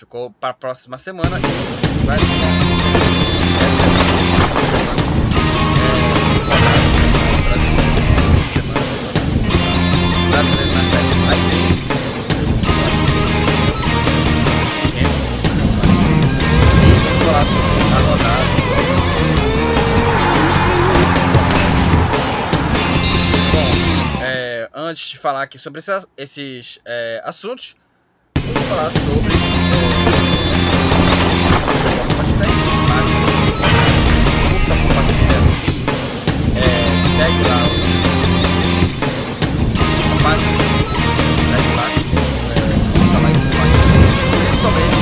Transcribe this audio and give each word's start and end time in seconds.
ficou 0.00 0.30
para 0.30 0.50
a 0.50 0.54
próxima 0.54 0.96
semana 0.96 1.36
e 1.38 2.06
vai 2.06 2.18
é, 24.22 24.70
antes 24.72 25.10
de 25.10 25.18
falar 25.18 25.42
aqui 25.42 25.58
sobre 25.58 25.80
esses, 25.80 26.08
esses 26.16 26.80
é, 26.86 27.20
assuntos, 27.22 27.76
vamos 28.34 28.62
falar 28.66 28.90
sobre 28.90 29.59
segue 37.20 37.42
lá 37.48 37.60
segue 41.50 41.72
lá, 41.76 41.86
curta 42.92 43.18
lá 43.18 43.28
e 43.30 43.34
compartilha, 43.34 44.08
principalmente 44.46 45.00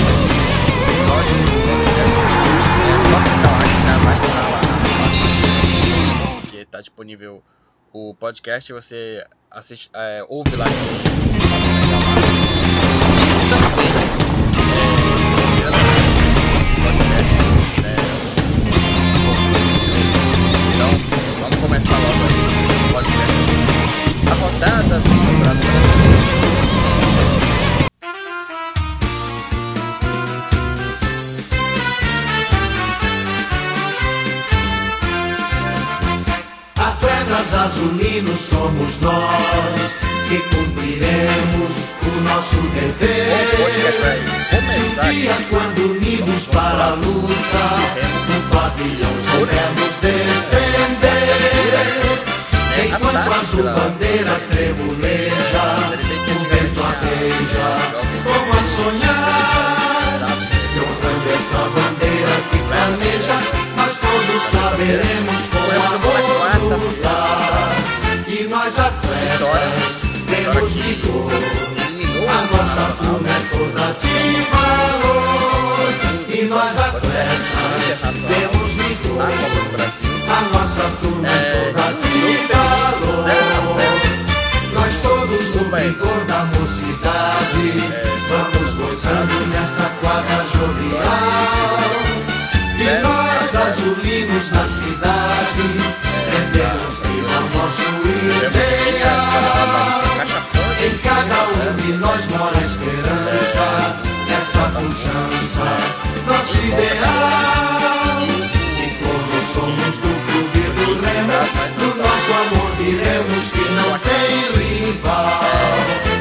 só 3.07 3.19
clicar 3.23 3.57
lá 4.05 4.15
que 4.19 4.31
lá 4.43 4.51
que 6.51 6.57
está 6.59 6.79
disponível 6.81 7.43
o 7.93 8.15
podcast, 8.15 8.73
você 8.73 9.25
assiste, 9.51 9.91
é, 9.95 10.25
ouve 10.29 10.57
lá 10.57 10.67
somos 38.39 39.01
nós 39.01 39.99
que 40.29 40.39
cumpriremos 40.55 41.73
o 42.07 42.21
nosso 42.23 42.57
dever. 42.73 43.37
Se 44.69 44.81
um 44.81 45.11
dia, 45.11 45.37
quando 45.51 45.91
unidos 45.91 46.47
para 46.47 46.85
a 46.85 46.95
luta, 46.95 47.65
no 48.29 48.41
pavilhão 48.49 49.15
soubermos 49.19 49.97
defender. 50.01 51.19
Enquanto 52.87 53.17
a 53.17 53.37
azul 53.41 53.65
bandeira 53.65 54.35
tremuleja, 54.51 55.67
o 56.29 56.39
vento 56.49 56.81
arreja, 56.85 57.69
como 58.23 58.51
a 58.53 58.63
sonhar. 58.77 60.19
Honrando 60.79 61.29
essa 61.35 61.63
bandeira 61.75 62.35
que 62.53 62.59
planeja, 62.69 63.37
nós 63.77 63.93
todos 63.99 64.43
saberemos 64.53 65.41
com 65.51 65.69
amor 65.95 66.39
lutar. 66.77 68.08
E 68.29 68.45
nós 68.45 68.79
atletas 68.79 70.03
temos 70.27 70.73
vigor. 70.75 71.33
A 72.29 72.43
nossa 72.53 72.85
turma 73.01 73.29
é 73.31 73.41
toda 73.51 73.87
de 74.03 74.17
valor. 74.53 75.89
E 76.29 76.43
nós 76.45 76.79
atletas 76.79 78.01
temos 78.29 78.71
vigor. 78.73 79.23
A 80.29 80.41
nossa 80.53 80.83
turma 81.01 81.27
é 81.27 81.73
toda 81.73 81.87
de 81.95 82.19
valor. 82.53 83.79
Nós 84.75 84.99
todos 84.99 85.47
no 85.55 85.65
vigor 85.75 86.25
da 86.27 86.45
mocidade 86.59 88.08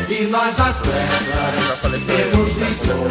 E 0.09 0.27
nós 0.27 0.59
atletas 0.59 2.03
temos 2.05 2.51
vigor 2.51 3.07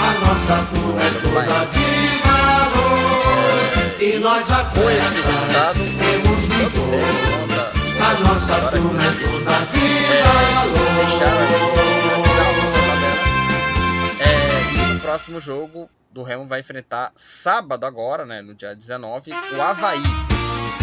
A 0.00 0.12
nossa 0.18 0.56
turma 0.72 1.00
é 1.00 1.10
toda 1.22 1.66
de 1.66 2.18
valor. 2.26 4.00
E 4.00 4.18
nós 4.18 4.50
atletas 4.50 5.14
temos 5.76 6.40
vigor 6.40 6.90
A 8.00 8.14
nossa 8.20 8.56
turma 8.72 9.02
é 9.04 9.12
toda 9.12 9.56
de 9.70 9.86
valor. 10.24 10.88
É, 14.18 14.26
e 14.74 14.76
no 14.92 14.98
próximo 14.98 15.40
jogo 15.40 15.88
do 16.10 16.24
Remo 16.24 16.46
vai 16.48 16.58
enfrentar 16.58 17.12
sábado 17.14 17.86
agora, 17.86 18.26
né, 18.26 18.42
no 18.42 18.56
dia 18.56 18.74
19, 18.74 19.30
o 19.30 19.62
Havaí. 19.62 20.02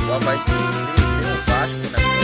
O 0.07 0.13
Havaí 0.13 0.37
venceu 0.47 1.29
o 1.29 1.35
Vasco, 1.45 1.89
né, 1.91 2.14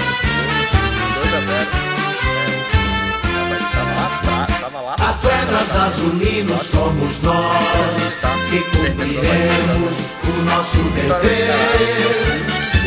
Atletas 4.98 5.76
azulinos 5.76 6.64
somos 6.64 7.22
nós 7.22 8.22
que 8.50 8.60
cumpriremos 8.60 9.96
o 10.28 10.42
nosso 10.44 10.78
dever. 10.94 11.56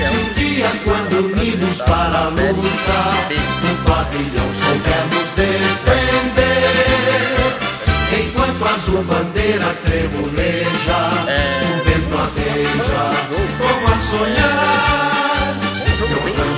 Se 0.02 0.14
um 0.14 0.34
dia, 0.34 0.70
quando 0.84 1.26
unidos 1.26 1.80
para 1.80 2.18
a 2.18 2.28
luta, 2.28 3.00
no 3.62 3.74
pavilhão 3.84 4.52
soubermos 4.52 5.30
defender, 5.34 6.74
enquanto 8.12 8.64
a 8.64 8.74
azul 8.74 9.02
bandeira 9.04 9.74
tremuleja, 9.86 11.00
o 11.62 11.76
vento 11.84 12.16
arreja, 12.18 13.04
como 13.58 13.86
a 13.88 13.98
sonhar. 13.98 15.13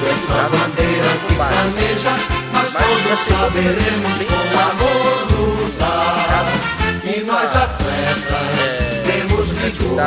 Equilibrado, 0.06 0.56
bandeira 0.56 1.10
que 1.26 1.34
planeja, 1.34 2.14
nós 2.52 2.72
todos 2.72 3.20
saberemos 3.20 4.22
com 4.22 4.58
amor 4.58 5.16
lutar. 5.58 6.46
E 7.04 7.20
nós 7.24 7.56
atletas 7.56 8.74
temos 9.04 9.48
vigor. 9.50 10.00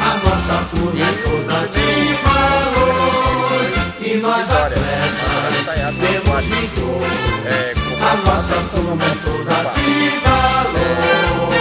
A 0.00 0.18
nossa 0.18 0.56
turma 0.70 1.00
é 1.00 1.12
toda 1.24 1.58
de 1.68 1.88
valor. 2.22 3.64
E 4.00 4.16
nós 4.18 4.50
atletas 4.52 5.66
temos 6.00 6.44
vigor. 6.44 7.02
É, 7.46 7.74
A 8.02 8.16
nossa 8.16 8.54
turma 8.74 9.04
é 9.04 9.14
toda 9.24 9.56
de 9.74 9.90
valor. 10.20 11.51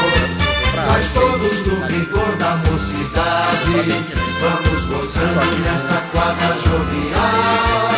Nós 1.02 1.10
todos 1.14 1.66
no 1.66 1.88
vigor 1.88 2.36
da 2.38 2.58
mocidade. 2.70 4.06
Vamos 4.40 4.86
gozando 4.86 5.58
nesta 5.66 5.98
quadra 6.14 6.56
jovial. 6.60 7.90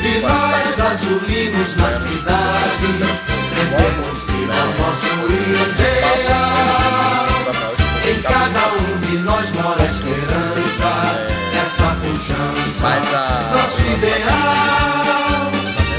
E 0.00 0.20
nós 0.20 0.80
azulinos 0.92 1.74
na 1.74 1.90
cidade 1.92 2.86
Rendemos 3.56 4.18
viva 4.28 4.62
nosso 4.78 5.26
ideal 5.26 6.06
Em 8.06 8.22
cada 8.22 8.64
um 8.76 8.86
de 9.00 9.16
nós 9.18 9.50
mora 9.50 9.82
a 9.82 9.86
esperança 9.86 10.90
Essa 11.64 11.88
pujança, 12.00 12.90
nosso 13.52 13.82
ideal 13.90 15.50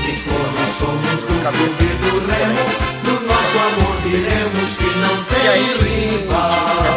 E 0.07 0.11
como 0.23 0.63
somos 0.79 1.21
do 1.23 1.35
clube 1.51 1.91
do 1.97 2.11
remo 2.31 2.63
No 3.03 3.15
nosso 3.27 3.55
amor 3.57 3.95
diremos 4.03 4.44
E 5.45 5.47
aí, 5.47 5.77
rival 5.77 6.95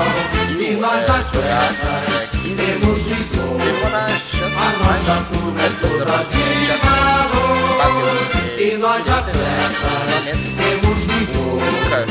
jogar 0.89 1.11
atletas 1.11 2.31
15 2.31 2.57
temos 2.57 2.99
chances 3.05 4.57
A 4.57 4.73
nossa 4.79 5.17
turma 5.31 5.61
é 5.61 5.69
toda 5.83 6.17
de 6.25 6.45
já 6.65 6.77
valor 6.79 8.17
E 8.59 8.77
nós 8.79 9.07
atletas 9.07 9.45
temos. 10.57 10.99
Lucas, 11.45 12.09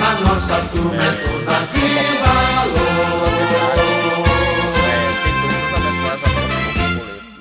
A 0.00 0.14
nossa 0.20 0.56
turma 0.70 1.02
é 1.02 1.10
toda 1.10 1.58
de 1.72 1.88
valor. 2.22 2.70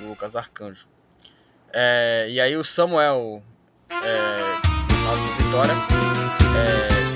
Lucas 0.07 0.35
Arcanjo. 0.35 0.87
É, 1.71 2.25
e 2.31 2.41
aí 2.41 2.57
o 2.57 2.63
Samuel, 2.63 3.43
é, 3.91 4.39
de 4.59 5.43
Vitória, 5.43 5.73
é, 6.57 7.08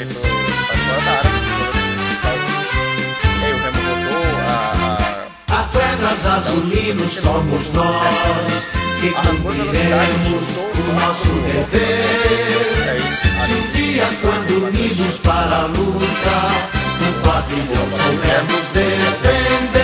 Azulinos 6.25 7.13
somos 7.15 7.71
nós 7.73 8.71
que 9.01 9.11
cumpriremos 9.11 10.57
o 10.57 10.93
nosso 10.99 11.29
dever. 11.43 13.01
Se 13.45 13.51
um 13.51 13.71
dia, 13.73 14.07
quando 14.21 14.67
unidos 14.67 15.17
para 15.17 15.55
a 15.55 15.65
luta, 15.65 16.37
o 17.01 17.11
pavilhão 17.27 17.87
soubermos 17.91 18.69
defender. 18.69 19.83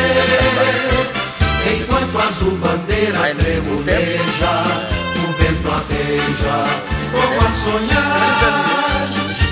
Enquanto 1.75 2.18
a 2.18 2.24
azul 2.27 2.57
bandeira 2.57 3.36
tremuleja, 3.36 4.53
o 5.18 5.27
vento 5.44 5.69
arpeja, 5.69 6.57
como 7.12 7.39
a 7.41 7.51
sonhar. 7.51 9.07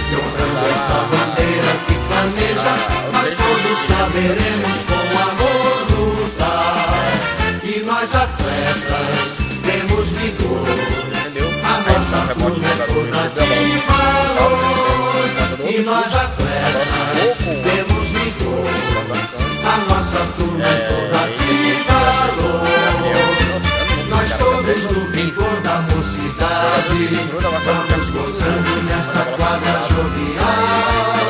E 0.09 0.15
honrando 0.15 0.63
esta 0.73 0.99
bandeira 1.11 1.71
que 1.85 1.95
flameja, 2.07 2.73
mas 3.11 3.29
todos 3.35 3.77
saberemos 3.87 4.77
com 4.87 5.03
amor 5.19 5.36
atletas 8.47 9.37
temos 9.63 10.07
vigor. 10.09 10.65
A 11.63 11.79
nossa 11.81 12.17
é 12.17 12.77
jogador 12.77 12.87
toda 12.87 13.21
de 13.29 13.79
valor. 13.87 15.25
E 15.69 15.83
nós 15.83 16.15
atletas 16.15 17.37
temos 17.37 18.05
vigor. 18.07 18.67
A 19.65 19.77
nossa 19.89 20.19
turma 20.37 20.65
é 20.65 20.75
toda 20.87 21.21
de 21.37 21.55
valor. 21.87 22.67
Nós 24.09 24.29
todos 24.37 24.83
no 24.83 25.01
vigor 25.11 25.61
da 25.61 25.81
mocidade 25.93 26.47
Vamos 27.65 28.09
gozando 28.11 28.81
nesta 28.83 29.23
quadra 29.35 29.75
jovial. 29.89 31.27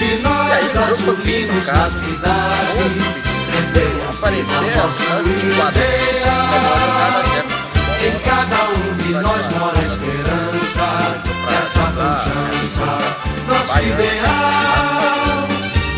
E 0.00 0.22
nós 0.22 0.76
azulinos 0.76 1.66
na 1.66 1.90
cidade 1.90 3.31
Aparecer 3.72 4.78
as 4.78 4.96
chances 4.96 5.40
de 5.40 5.46
Em 8.06 8.16
cada 8.20 8.60
um 8.70 8.96
de 8.98 9.10
nós 9.14 9.42
mora 9.52 9.78
a 9.78 9.82
esperança 9.82 10.86
Essa 11.48 11.84
pujança, 11.94 12.90
nosso 13.48 13.78
ideal. 13.80 15.48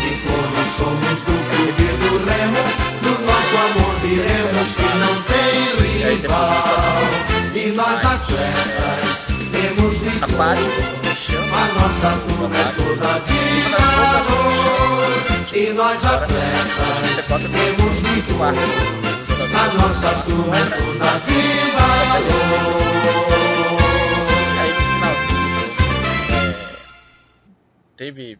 E 0.01 0.11
como 0.25 0.59
somos 0.77 1.19
do 1.21 1.35
clube 1.49 1.87
do 1.99 2.11
remo 2.29 2.63
No 3.01 3.13
nosso 3.25 3.55
amor 3.57 3.93
diremos 4.01 4.69
que 4.75 4.89
não 4.97 5.15
tem 5.23 5.45
rival. 6.05 7.03
E 7.53 7.71
nós 7.71 8.05
atletas 8.05 9.04
temos 10.19 10.95
A 11.53 11.67
nossa 11.73 12.09
turma 12.27 12.57
é 12.57 12.63
toda 12.77 13.19
de 13.19 13.39
valor 13.71 15.13
E 15.53 15.73
nós 15.73 16.05
atletas 16.05 17.43
temos 17.51 17.95
vigor 18.01 18.53
A 19.53 19.73
nossa 19.73 20.09
turma 20.25 20.57
é 20.57 20.65
toda 20.65 21.05
é, 21.05 22.55
teve 27.95 28.37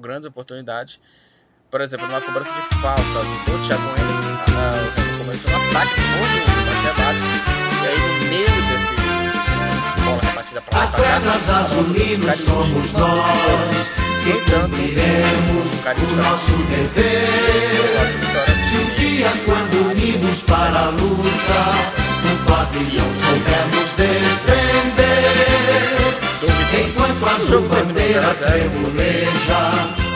grandes 0.00 0.26
oportunidades. 0.26 1.00
Por 1.70 1.80
exemplo, 1.80 2.06
numa 2.06 2.20
cobrança 2.20 2.54
de 2.54 2.60
falta 2.76 3.02
do 3.02 3.66
Thiago 3.66 3.82
Enes, 3.98 4.14
o 4.38 5.18
começou 5.18 5.50
um 5.50 5.56
ataque 5.56 5.94
depois 5.96 6.30
do 6.32 6.48
do 6.64 6.72
rebate. 6.86 7.24
E 7.82 7.86
aí 7.86 7.98
no 7.98 8.12
meio 8.30 8.52
desse 8.68 8.97
bola 10.08 10.20
rebatida 10.22 10.60
pra 10.62 10.78
lá 10.78 10.84
e 10.84 10.88
pra 10.88 11.02
cá, 11.02 11.16
Atletas 11.16 11.50
azulinos 11.50 12.36
somos 12.36 12.92
nós 12.94 13.94
Que 14.24 14.32
cumpriremos 14.50 15.68
o 15.88 16.16
nosso 16.16 16.52
dever. 16.70 17.98
Se 18.64 18.76
um 18.76 18.88
dia 18.96 19.30
quando 19.44 19.90
unidos 19.90 20.42
para 20.42 20.78
a 20.80 20.88
luta 20.90 21.60
O 22.24 22.36
pavilhão 22.50 23.10
soubermos 23.14 23.92
defender. 23.96 25.08
Enquanto 26.80 27.26
a 27.26 27.30
azul 27.34 27.62
bandeira 27.68 28.34
tremuleja 28.34 29.60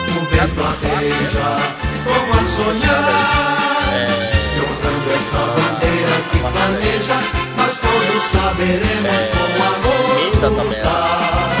O 0.07 0.19
vento 0.25 0.63
arpeja 0.63 1.49
como 2.03 2.33
a 2.33 2.45
sonhar. 2.45 3.57
Honrando 4.55 5.09
esta 5.15 5.39
bandeira 5.39 5.82
que 6.31 6.39
planeja 6.39 7.17
Nós 7.57 7.79
todos 7.79 8.23
saberemos 8.31 9.23
com 9.33 9.63
amor 9.63 10.31
tabela. 10.41 10.63
lutar 10.63 11.57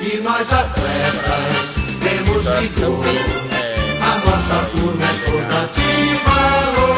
E 0.00 0.20
nós 0.20 0.52
atletas 0.52 1.74
temos 2.00 2.44
vigor. 2.44 3.04
é, 3.06 3.64
A 4.02 4.18
nossa 4.18 4.56
turma 4.72 5.04
é 5.04 5.14
toda 5.24 5.60
de 5.74 5.92
valor 6.26 6.96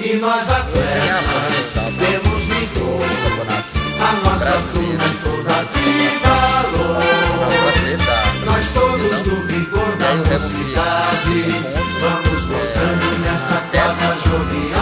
E 0.00 0.16
nós 0.16 0.50
atletas 0.50 1.72
temos 1.98 2.42
vigor. 2.42 3.06
A 4.00 4.12
nossa 4.28 4.54
turma 4.72 5.04
é 5.04 5.14
toda 5.22 5.56
de 5.72 5.88
valor 6.18 6.64
nós 8.46 8.68
todos 8.70 9.20
do 9.22 9.36
vigor 9.46 9.96
da 9.96 10.14
mocidade 10.14 11.38
Vamos 12.00 12.44
gozando 12.46 13.18
nesta 13.20 13.58
casa 13.72 14.16
jovial 14.24 14.73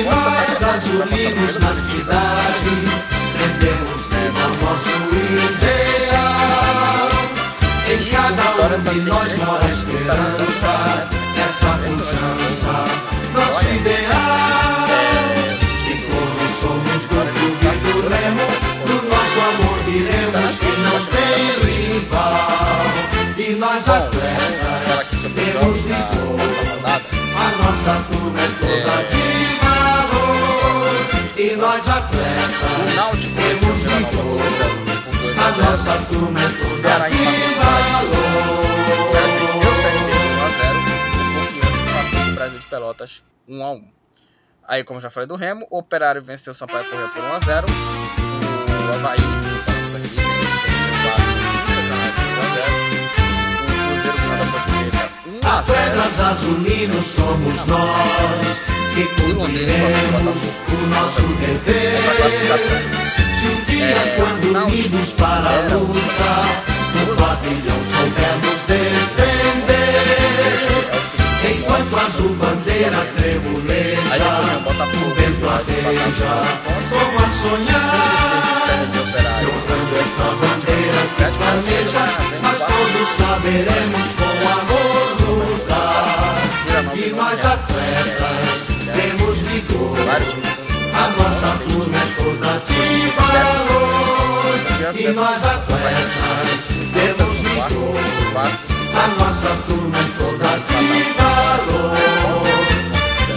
De 0.00 0.06
nós 0.06 0.62
azulinos 0.64 1.58
na 1.58 1.74
cidade 1.74 2.72
Rendemos 3.36 4.02
viva 4.08 4.44
ao 4.44 4.52
nosso 4.64 4.96
ideal. 5.52 6.30
Em 7.86 8.00
cada 8.08 8.46
um 8.64 8.80
de 8.80 8.96
nós 9.02 9.30
mora 9.36 9.62
a 9.62 9.68
esperança 9.68 10.72
Essa 11.36 11.72
pujança, 11.84 12.76
nosso 13.34 13.66
ideal. 13.74 14.88
E 15.86 15.92
como 16.08 16.48
somos 16.60 17.02
do 17.02 17.20
clube 17.34 17.68
do 17.84 17.92
remo 18.08 18.46
No 18.88 18.96
nosso 19.06 19.38
amor 19.50 19.78
diremos 19.84 20.52
que 20.60 20.72
não 20.80 20.98
tem 21.12 21.40
rival. 21.92 22.88
E 23.36 23.54
nós 23.54 23.86
atletas 23.86 25.08
temos 25.34 25.76
vigor 25.82 26.40
A 27.36 27.50
nossa 27.62 27.92
turma 28.10 28.40
é 28.40 28.48
toda 28.60 28.96
de 29.04 29.16
valor 29.16 29.19
Nós 31.80 31.88
O 31.88 31.92
atletas 31.92 32.94
Náutico 32.94 33.40
venceu 33.40 33.70
o 33.70 33.74
Vila 33.74 34.00
Nova 34.00 34.12
por 34.12 35.18
2 35.18 35.38
A 35.38 35.46
a 35.46 35.50
0. 35.50 35.64
nossa 35.64 35.96
turma 36.10 36.40
é 36.42 36.48
Ceará 36.74 37.08
toda 37.08 37.16
de 37.16 37.16
empatou 37.16 37.70
Ceará 37.80 37.98
venceu 39.08 39.70
o 39.70 39.74
CRB 39.80 39.96
valor 39.96 40.20
por 40.20 40.36
1 40.36 40.44
a 40.44 40.50
0. 40.60 40.76
O 40.76 41.32
Confiança 41.40 41.80
empatou 41.88 42.20
o 42.20 42.34
Brasil 42.34 42.58
de 42.58 42.66
Pelotas 42.66 43.24
1 43.48 43.64
a 43.64 43.70
1. 43.72 43.88
Aí, 44.68 44.84
como 44.84 45.00
já 45.00 45.08
falei 45.08 45.26
do 45.26 45.36
Remo, 45.36 45.66
o 45.70 45.78
Operário 45.78 46.20
venceu 46.20 46.50
o 46.50 46.54
Sampaio 46.54 46.84
Correia 46.84 47.08
por 47.08 47.24
1 47.24 47.32
a 47.32 47.38
0. 47.38 47.66
O 47.66 48.92
Havaí, 48.92 49.16
aqui, 49.16 50.16
venceu 50.16 50.26
o 50.84 51.00
Vasco 51.02 51.32
no 51.32 51.68
Sacanagem 51.76 52.12
por 52.20 52.36
1 52.36 52.40
a 52.40 52.52
0. 52.56 52.76
O 53.56 53.66
Cruzeiro 53.88 54.18
ganhou 54.20 54.36
da 54.36 54.44
Ponte 54.52 54.68
Preta 54.68 55.04
1 55.24 55.48
a 55.48 55.62
0. 55.62 55.80
Atletas 55.80 56.20
azulinos 56.20 57.06
somos 57.06 57.64
nós 57.64 58.79
Que 59.00 59.06
cumpriremos 59.06 60.40
o 60.68 60.86
nosso 60.88 61.22
dever 61.40 62.04
Se 63.32 63.46
um 63.46 63.64
dia 63.64 63.96
É, 63.96 64.14
quando 64.18 64.44
unidos 64.66 65.12
para 65.12 65.48
a 65.48 65.60
luta 65.72 66.32
O 67.00 67.16
pavilhão 67.16 67.80
soubermos 67.80 68.60
defender 68.68 70.04
É 71.44 71.50
Enquanto 71.50 71.96
a 71.96 72.02
azul 72.02 72.34
bandeira 72.34 73.00
tremuleja 73.16 74.32
O 74.60 75.14
vento 75.14 75.48
com 76.64 76.76
Como 76.90 77.16
a 77.16 77.24
16 77.24 77.40
sonhar. 77.40 77.96
Honrando 79.40 79.92
esta 79.96 80.28
bandeira 80.36 81.00
que 81.16 81.24
planeja 81.38 82.04
Nós 82.42 82.58
todos 82.58 83.08
saberemos 83.16 84.08
com 84.18 84.34
amor 84.60 85.16
lutar 85.56 86.42
E 86.94 87.10
nós 87.14 87.40
atletas 87.46 88.69
A 89.80 91.08
nossa 91.16 91.50
turma 91.64 91.96
é 91.96 92.06
toda 92.16 92.52
de 92.66 92.82
valor 93.16 94.54
E 94.94 95.08
nós 95.12 95.44
atletas 95.44 96.62
temos 96.92 97.36
vigor 97.38 97.96
A 98.94 99.06
nossa 99.18 99.50
turma 99.66 99.98
é 99.98 100.04
toda 100.18 100.50
de 100.68 100.84
valor 101.18 101.96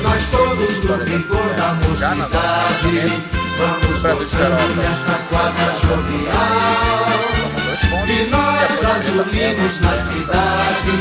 Nós 0.01 0.23
todos 0.27 0.75
do 0.79 0.93
vigor 1.05 1.49
da 1.55 1.69
mocidade. 1.73 3.23
Vamos 3.57 4.01
gozando 4.01 4.75
nesta 4.75 5.15
quadra 5.29 5.71
jovial. 5.81 7.07
E 8.07 8.29
nós 8.29 8.53
depois 8.59 8.85
azulinos 8.85 9.79
na 9.79 9.97
cidade. 9.97 10.95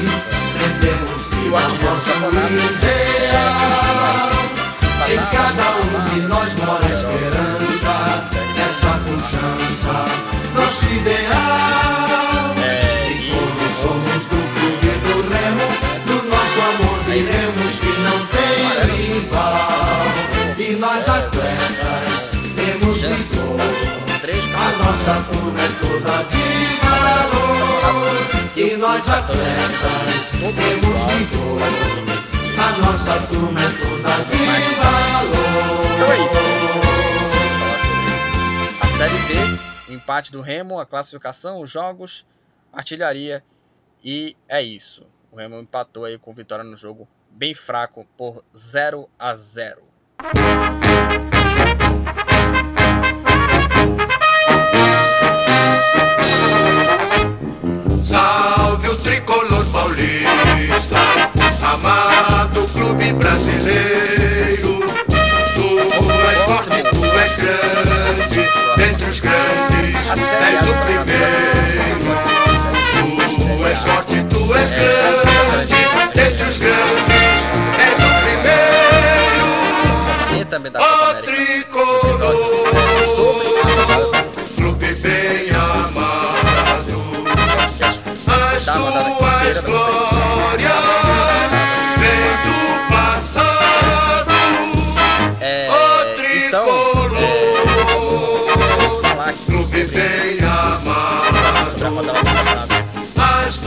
Prendemos 0.54 1.22
viva 1.30 1.60
nosso 1.60 2.12
campeonato. 2.12 2.52
ideal 2.52 3.81
Em 5.12 5.16
cada 5.16 5.66
um 5.76 6.04
de 6.08 6.20
nós 6.26 6.54
mora 6.54 6.86
a 6.86 6.88
esperança 6.88 7.92
Essa 8.56 8.92
pujança, 9.04 9.96
nosso 10.54 10.86
ideal. 10.86 12.54
E 13.06 13.30
como 13.30 13.64
somos 13.82 14.22
do 14.24 14.40
clube 14.54 14.90
do 15.04 15.16
remo 15.34 15.66
Do 16.06 16.16
nosso 16.30 16.58
amor 16.62 16.98
diremos 17.04 17.72
que 17.78 17.92
não 18.00 18.18
tem 18.32 18.56
rival. 18.96 20.06
E 20.56 20.76
nós 20.76 21.06
atletas 21.06 22.30
temos 22.56 22.96
vigor 23.02 23.92
a 24.54 24.70
nossa 24.78 25.14
turma 25.30 25.60
é 25.60 25.68
toda 25.80 26.24
de 26.30 26.46
valor. 26.86 28.16
E 28.56 28.76
nós 28.78 29.08
atletas 29.10 30.30
temos 30.40 30.98
vigor 31.12 32.31
A 32.62 32.78
nossa 32.78 33.18
turma 33.26 33.60
é 33.60 33.68
toda 33.68 34.24
de 34.24 34.36
valor 34.76 35.82
Então 35.96 36.12
é 36.12 36.16
isso. 36.24 36.42
A 38.80 38.86
Série 38.86 39.18
B, 39.26 39.34
o 39.88 39.92
empate 39.92 40.30
do 40.30 40.40
Remo, 40.40 40.78
a 40.78 40.86
classificação, 40.86 41.60
os 41.60 41.68
jogos, 41.68 42.24
artilharia 42.72 43.42
e 44.04 44.36
é 44.48 44.62
isso. 44.62 45.04
O 45.32 45.36
Remo 45.36 45.58
empatou 45.58 46.04
aí 46.04 46.16
com 46.18 46.32
vitória 46.32 46.64
no 46.64 46.76
jogo 46.76 47.08
bem 47.28 47.52
fraco 47.52 48.06
por 48.16 48.44
0 48.56 49.08
a 49.18 49.34
0. 49.34 49.82
Salve 58.04 58.88
o 58.88 58.96
tricolor 58.98 59.64
paulista, 59.72 60.98
amado 61.60 62.11
clube 62.52 63.12
brasileiro. 63.14 64.80
Tu 65.54 65.68
és 66.30 66.38
forte, 66.46 66.82
tu 66.90 67.04
és 67.24 67.36
grande, 67.36 68.48
dentre 68.76 69.08
os 69.08 69.20
grandes 69.20 70.06
és 70.50 70.60
do 70.64 70.70
o 70.70 70.74
primeiro. 70.84 72.12
Tu 73.36 73.66
és 73.68 73.78
forte, 73.78 74.24
tu 74.30 74.54
és 74.54 74.70
grande, 74.70 75.80
dentre 76.14 76.44
os 76.48 76.58
grandes 76.58 77.40
és 77.88 77.98
o 77.98 78.12
primeiro. 78.22 78.52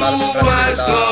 As 0.07 0.83
tuas 0.83 1.04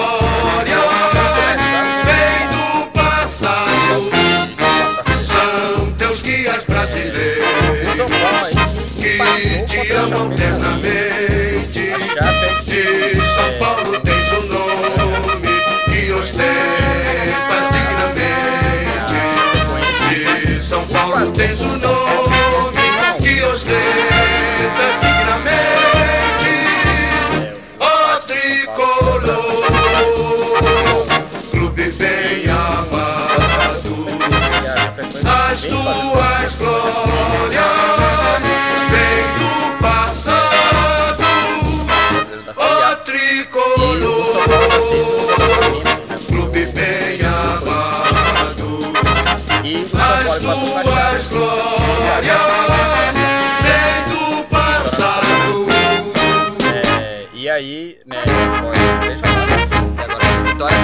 né, 58.31 58.57
após 58.57 58.79
três 59.01 59.21
até 59.23 60.03
agora 60.03 60.25
sem 60.25 60.43
vitória, 60.43 60.77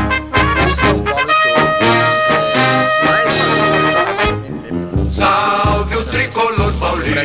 o 0.72 0.75
São 0.75 1.03
Paulo 1.03 1.22
entrou 1.22 1.58
é, 2.55 3.05
mais 3.05 3.34
uma 3.50 4.05
vez 4.05 4.19
pra 4.24 4.36
vencer. 4.36 4.74
Salve 5.12 5.96
o 5.96 6.03
tricolor 6.05 6.74
paulista, 6.74 7.22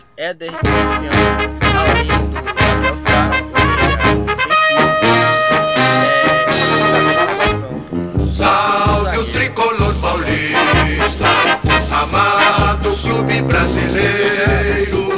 Luiz, 0.00 0.06
Éder 0.16 0.50
Luciano, 0.50 1.14
além 1.78 2.08
do 2.28 2.42
Gabriel 2.42 2.96
Sara, 2.96 3.36
Oliveira, 3.36 4.00
Salve 8.32 9.18
o 9.18 9.24
tricolor 9.24 9.94
paulista, 10.00 11.28
amado 11.90 12.96
clube 12.96 13.42
brasileiro. 13.42 15.12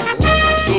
Tu 0.67 0.79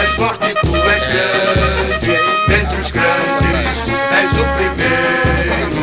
és 0.00 0.10
forte, 0.10 0.54
tu 0.62 0.76
és 0.76 1.06
grande, 1.08 2.18
dentre 2.48 2.80
os 2.80 2.90
grandes 2.90 3.88
és 4.20 4.30
o 4.38 4.44
primeiro. 4.56 5.82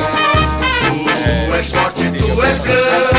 Tu 0.82 1.56
és 1.56 1.72
forte, 1.72 2.12
tu 2.18 2.44
és 2.44 2.60
grande. 2.60 3.19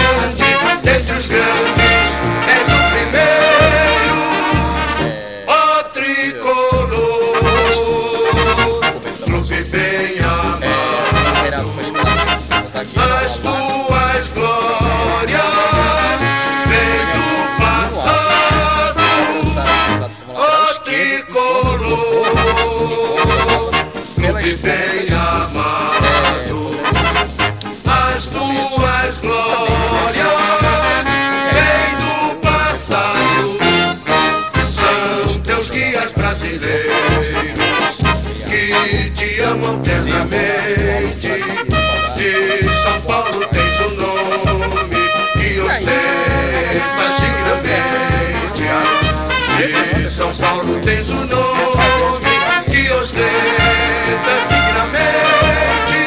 nosso 51.10 51.26
nome 51.26 52.30
que 52.70 52.92
ostenta 52.92 54.34
dignamente 54.48 55.98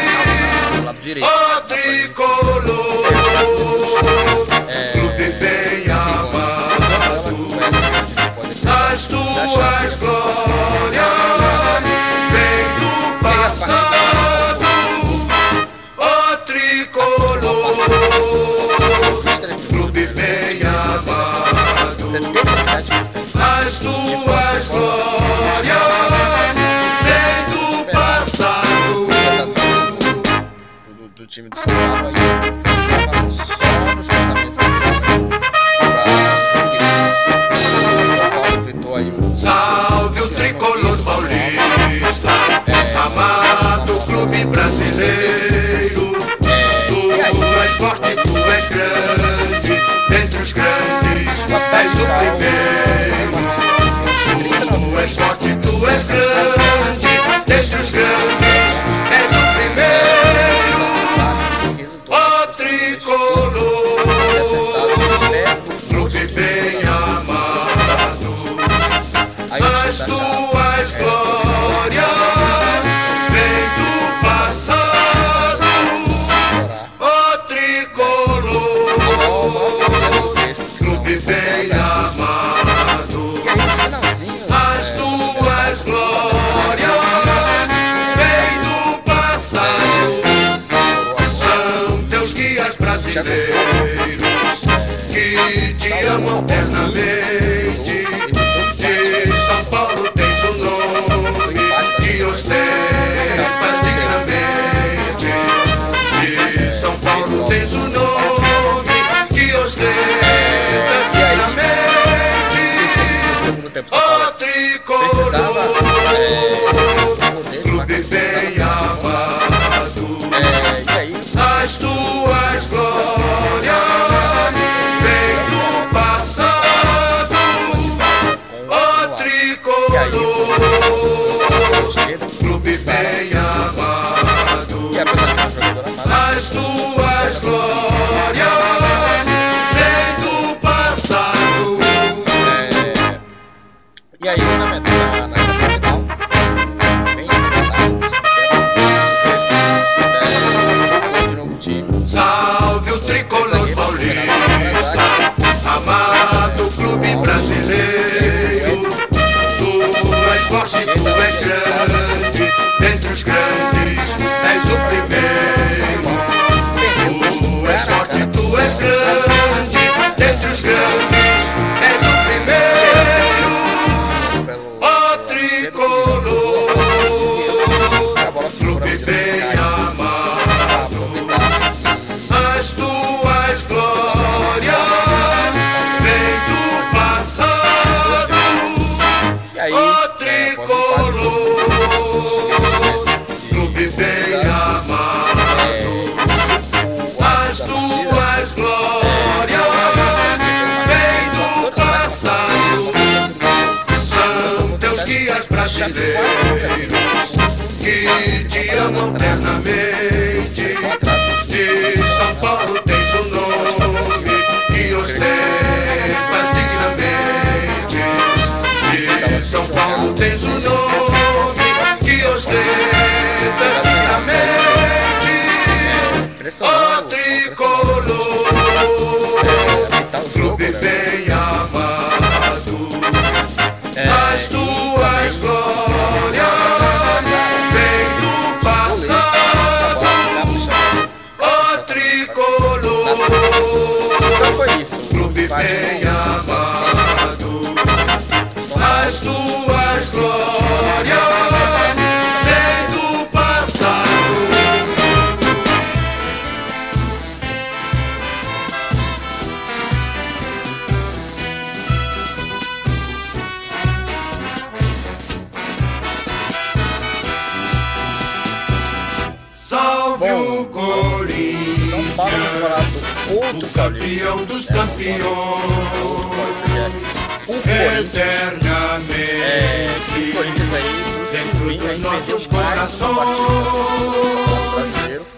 o 1.22 1.62
tricolor. 1.62 2.64
Clube 4.94 5.24
eh. 5.24 5.32
bem 5.40 5.92
amado, 5.92 7.48
as 8.92 9.06
tuas 9.08 9.96
glórias. 9.96 10.33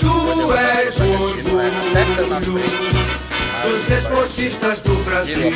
tu 0.00 0.52
és 0.52 0.94
derrotado 0.96 1.52
o 1.52 2.28
na 2.28 2.36
orgulho 2.36 2.64
dos 3.64 3.80
desportistas 3.88 4.80
do 4.80 4.94
Brasil. 5.04 5.52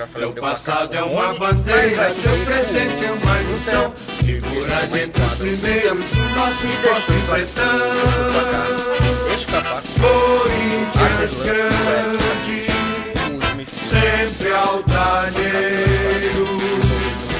Já 0.00 0.06
falei, 0.06 0.28
o 0.28 0.32
placar 0.32 0.50
passado 0.50 0.94
é 0.94 1.02
uma 1.02 1.34
bandeira, 1.34 2.08
veio 2.08 2.44
presente 2.46 3.04
é 3.04 3.12
o 3.12 3.16
uma. 3.16 3.42
Inter 3.42 3.90
Figuras 4.24 4.96
entre 4.96 5.22
os 5.22 5.34
primeiros 5.34 6.04
do 6.06 6.22
nosso 6.34 6.66
e 6.66 6.70
o 6.70 7.18
o 7.18 7.22
placar 7.26 8.66
pretão. 8.66 9.34
escapar 9.34 9.82
Corinthians 10.00 11.32
Adelante, 11.36 12.66
grande, 13.28 13.62
o 13.62 13.66
sempre 13.66 14.52
altaneiro, 14.54 16.46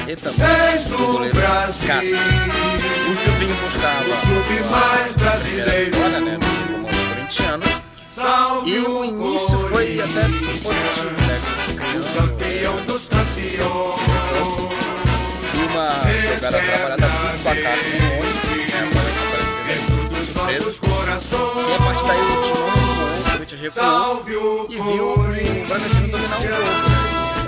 e 0.07 0.15
és 0.43 0.91
o. 0.91 1.33
Brasil. 1.33 2.17
O 3.09 3.15
Silvinho 3.15 3.55
buscava 3.55 4.13
a 4.13 4.17
clube 4.21 4.61
mais 4.69 5.15
brasileiro. 5.15 5.85
vitória, 5.85 6.19
né, 6.19 6.37
comando 6.39 7.07
corintiano. 7.09 7.80
Salve 8.21 8.69
E 8.71 8.79
o 8.79 9.03
início 9.05 9.57
foi 9.59 9.99
até 9.99 10.21
positivo, 10.61 11.09
né? 11.27 11.41
o 11.69 11.75
Criando 11.75 12.13
campeão 12.15 12.75
dos 12.85 13.09
campeões. 13.09 14.01
uma 15.71 15.87
jogada 16.35 16.59
trabalhada 16.59 17.07
muito 17.07 17.43
placar 17.43 17.77
com 17.77 17.89
o 17.89 18.09
Rony, 18.17 18.65
né? 18.71 18.79
Agora 18.91 19.09
aí 19.71 19.79
dos 20.09 20.27
surpresa. 20.27 20.65
nossos 20.65 20.79
corações. 20.79 21.69
E 21.69 21.73
a 21.73 21.77
partir 21.83 22.05
daí 22.05 22.19
o 22.19 22.41
time 22.41 22.57
recuou, 22.57 23.09
o 23.17 23.31
Corinthians 23.31 23.61
recuou 23.61 23.85
Salve 23.85 24.35
o 24.35 24.67
e 24.69 24.75
viu 24.75 25.05
o 25.13 25.15
Bragantino 25.67 26.07
dominar 26.09 26.37
o 26.37 26.41
jogo. 26.41 26.61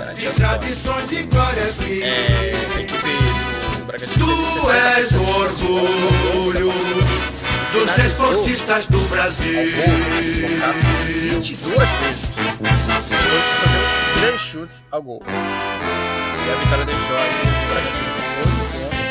a 0.02 0.12
vitória. 0.14 0.32
tradições 0.34 1.12
e 1.12 1.22
glórias 1.24 1.76
que 1.76 2.02
É, 2.02 2.52
a 2.76 2.80
equipe 2.80 3.08
do 3.78 3.84
Bragantino 3.86 4.26
tu 4.26 4.60
60 4.60 4.72
és 4.98 5.12
o 5.12 5.22
orgulho 5.22 6.72
dos 7.74 7.90
desportistas 7.90 8.86
do 8.86 9.00
Brasil. 9.08 9.52
gol, 9.52 9.98
né? 9.98 10.20
No 10.48 10.60
caso, 10.60 10.78
22 11.06 11.76
vezes. 11.76 12.30
O 12.60 12.62
deu 14.22 14.30
6 14.30 14.40
chutes 14.40 14.84
ao 14.92 15.02
gol. 15.02 15.22
E 15.26 16.50
a 16.50 16.54
vitória 16.54 16.84
deixou 16.84 17.16
aí 17.16 17.30
o 17.42 17.66
Bragantino 17.68 18.14
com 18.14 18.30
12 18.42 18.54
pontos 18.74 19.02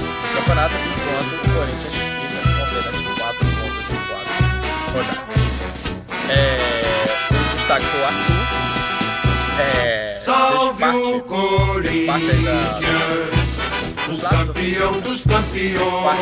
no 0.00 0.34
campeonato, 0.34 0.74
enquanto 0.74 1.32
o 1.34 1.48
Corinthians 1.52 1.94
fica 1.94 2.40
com 2.48 2.62
apenas 2.62 2.96
4 3.18 3.46
pontos 3.46 3.84
em 3.90 4.00
4 4.08 4.32
rodadas. 4.94 5.20
É, 6.30 6.38
o 7.30 7.34
destaque 7.56 7.84
foi 7.84 8.00
o 8.00 8.04
Arthur. 8.06 8.44
É, 9.60 10.14
fez 10.14 10.24
Salve 10.24 10.80
parte, 10.80 10.96
o 10.96 11.20
fez 11.82 12.06
parte 12.06 12.30
aí 12.30 12.42
da, 12.42 12.52
Corinthians, 12.52 13.49
o 14.10 14.18
campeão 14.18 15.00
dos 15.00 15.24
campeões. 15.24 16.20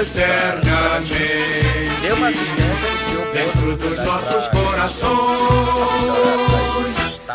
Eternamente. 0.00 1.20
Deu 2.02 2.16
uma 2.16 2.28
assistência 2.28 2.88
deu 3.10 3.26
Dentro 3.32 3.76
dos 3.76 3.98
nossos 4.04 4.48
corações. 4.50 5.16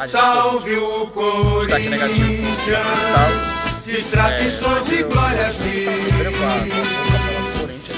Salve 0.07 0.75
o 0.77 1.07
Corinthians. 1.07 1.81
De 3.85 4.03
tradições 4.03 4.91
e 4.91 5.03
glórias 5.03 5.57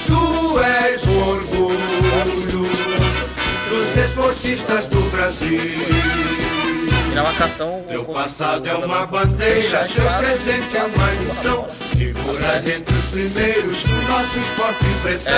tu 0.06 0.58
és 0.58 1.02
o 1.04 1.30
orgulho 1.30 2.68
dos 3.68 3.86
desportistas 3.94 4.86
do 4.86 5.00
Brasil. 5.10 6.23
Teu 7.14 8.00
o 8.00 8.04
passado 8.06 8.68
é 8.68 8.74
uma 8.74 9.06
bandeira, 9.06 9.86
teu 9.86 10.04
presente 10.18 10.76
é 10.76 10.82
uma 10.82 11.10
lição. 11.12 11.68
Figuras 11.96 12.68
entre 12.68 12.92
os 12.92 13.04
primeiros 13.04 13.84
do 13.84 14.02
nosso 14.02 14.36
esporte 14.40 14.84
pretão. 15.00 15.32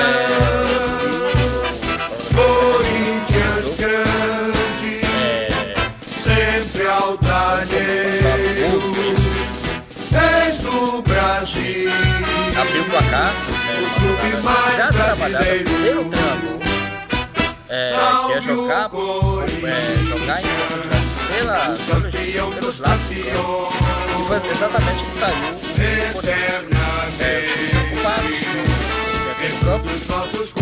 Corinthians 2.35 3.77
grande, 3.79 5.03
sempre 6.01 6.87
altaneiro. 6.87 8.47
És 10.15 10.57
do 10.57 11.03
Brasil. 11.03 11.91
abriu 12.59 12.81
o 12.81 12.85
placar, 12.87 13.35
né, 13.35 13.83
O 13.83 14.01
clube 14.01 14.43
mais 14.43 14.77
brasileiro. 14.95 15.71
pelo 15.83 16.05
treinador, 16.07 16.59
é, 17.69 17.93
que 18.29 18.33
é 18.33 18.41
jogar, 18.41 18.89
é, 18.89 20.07
jogar 20.07 20.41
em 20.41 21.06
pela, 21.37 21.77
pelos, 21.77 22.15
pelos 22.15 22.15
dos 22.61 22.81
lados. 22.81 23.11
E 23.11 23.23
foi 24.27 24.51
exatamente 24.51 25.05
que 25.05 25.11
saiu 25.19 25.55
o 25.55 25.59
Corinthians. 26.13 26.77
É, 27.21 27.47
Dos 29.79 30.07
nossos 30.09 30.53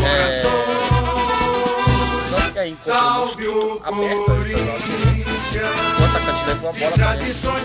É, 2.56 2.68
e 2.68 2.72
um 2.72 2.76
Salve 2.82 3.48
o. 3.48 3.80
Corinthians. 4.24 4.84
O 5.54 6.04
atacante 6.04 6.46
levou 6.46 6.70
a 6.70 6.72
bola 6.72 6.92
para 6.92 7.16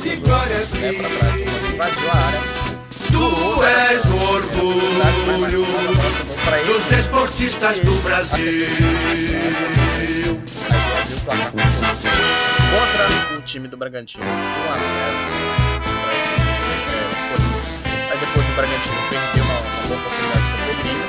e 0.05 0.79
né, 0.79 0.91
trás, 0.93 1.39
invadiu 1.73 2.09
a 2.09 2.13
área. 2.13 2.41
tu 3.11 3.63
és 3.63 4.05
o 4.05 4.17
orgulho 4.33 5.03
a 5.03 6.65
dos 6.65 6.83
desportistas 6.85 7.79
do 7.79 7.93
Brasil. 8.03 8.67
Time 13.49 13.67
do 13.67 13.75
Bragantino, 13.77 14.23
1 14.23 14.27
a 14.29 14.33
0 14.33 14.85
É, 16.05 17.01
Corinthians. 17.29 18.11
Aí 18.11 18.17
depois 18.19 18.45
o 18.47 18.51
Bragantino 18.53 19.01
perdeu 19.09 19.43
uma, 19.43 19.59
uma 19.59 19.87
boa 19.87 19.99
oportunidade 19.99 20.45
com 20.45 20.53
o 20.53 20.65
Pedrinho. 20.67 21.05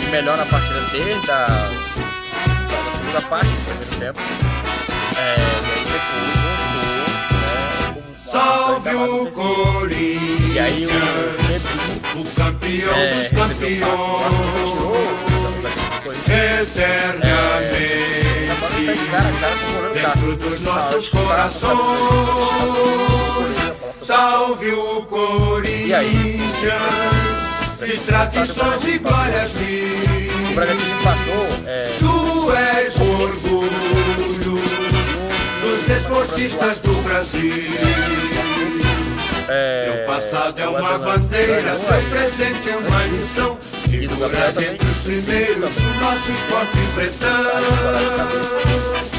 E 0.00 0.04
melhora 0.10 0.42
a 0.42 0.46
partida 0.46 0.80
desde 0.90 1.30
a 1.30 1.46
da, 1.46 1.46
da 1.46 2.90
segunda 2.96 3.20
parte 3.20 3.50
do 3.50 3.60
primeiro 3.66 3.96
tempo. 3.98 4.20
É, 5.18 5.36
e 5.60 5.72
aí 5.74 5.84
depois 5.92 6.32
voltou 7.92 8.02
né, 8.02 8.16
Salve 8.24 8.94
o 8.94 8.98
ofensiva. 9.24 10.54
E 10.54 10.58
aí 10.58 10.86
o 10.86 10.88
Corinthians, 10.88 11.36
Pedrinho 11.46 12.00
o 12.16 12.24
campeão 12.34 12.94
é, 12.96 13.14
dos 13.14 13.28
passe, 13.28 13.54
tirou 13.56 14.08
campeões. 14.08 14.70
do 15.84 16.02
Corinthians. 16.02 16.28
É, 16.30 18.27
Saiu 18.60 19.06
cara 19.10 19.28
a 19.28 19.32
cara 19.40 19.56
com 19.56 19.70
o 19.70 19.72
goleiro 19.74 19.94
Cássio. 20.00 20.20
Dentro 20.28 20.48
dos 20.48 20.58
de 20.58 20.64
nossos 20.64 21.08
corações. 21.08 21.78
Salve 24.02 24.70
o 24.72 25.06
E 25.74 25.94
aí? 25.94 26.38
Corinthians, 26.62 27.92
de 27.92 27.98
tradições 28.06 28.88
e 28.88 28.98
glórias 28.98 29.52
O 30.50 30.54
Bragantino 30.54 30.90
empatou 30.98 31.46
é, 31.66 31.90
tu 31.98 32.52
és 32.52 32.96
o 32.96 33.22
orgulho 33.22 34.62
dos 35.60 35.80
desportistas 35.86 36.78
do 36.78 36.94
Brasil. 37.02 37.52
é, 39.48 40.04
Teu 40.04 40.14
passado 40.14 40.58
é 40.58 40.66
o 40.66 40.70
uma 40.70 40.98
bandeira, 40.98 41.72
aí. 41.94 42.06
presente 42.10 42.70
é 42.70 42.76
uma 42.76 43.04
lição. 43.06 43.58
E 43.90 44.06
do 44.06 44.16
Gabriel 44.16 44.52
também. 44.52 44.68
entre 44.74 44.86
os 44.86 44.96
primeiros 44.98 45.70
nosso 46.00 46.30
esporte 46.32 46.78
pretão. 46.94 47.44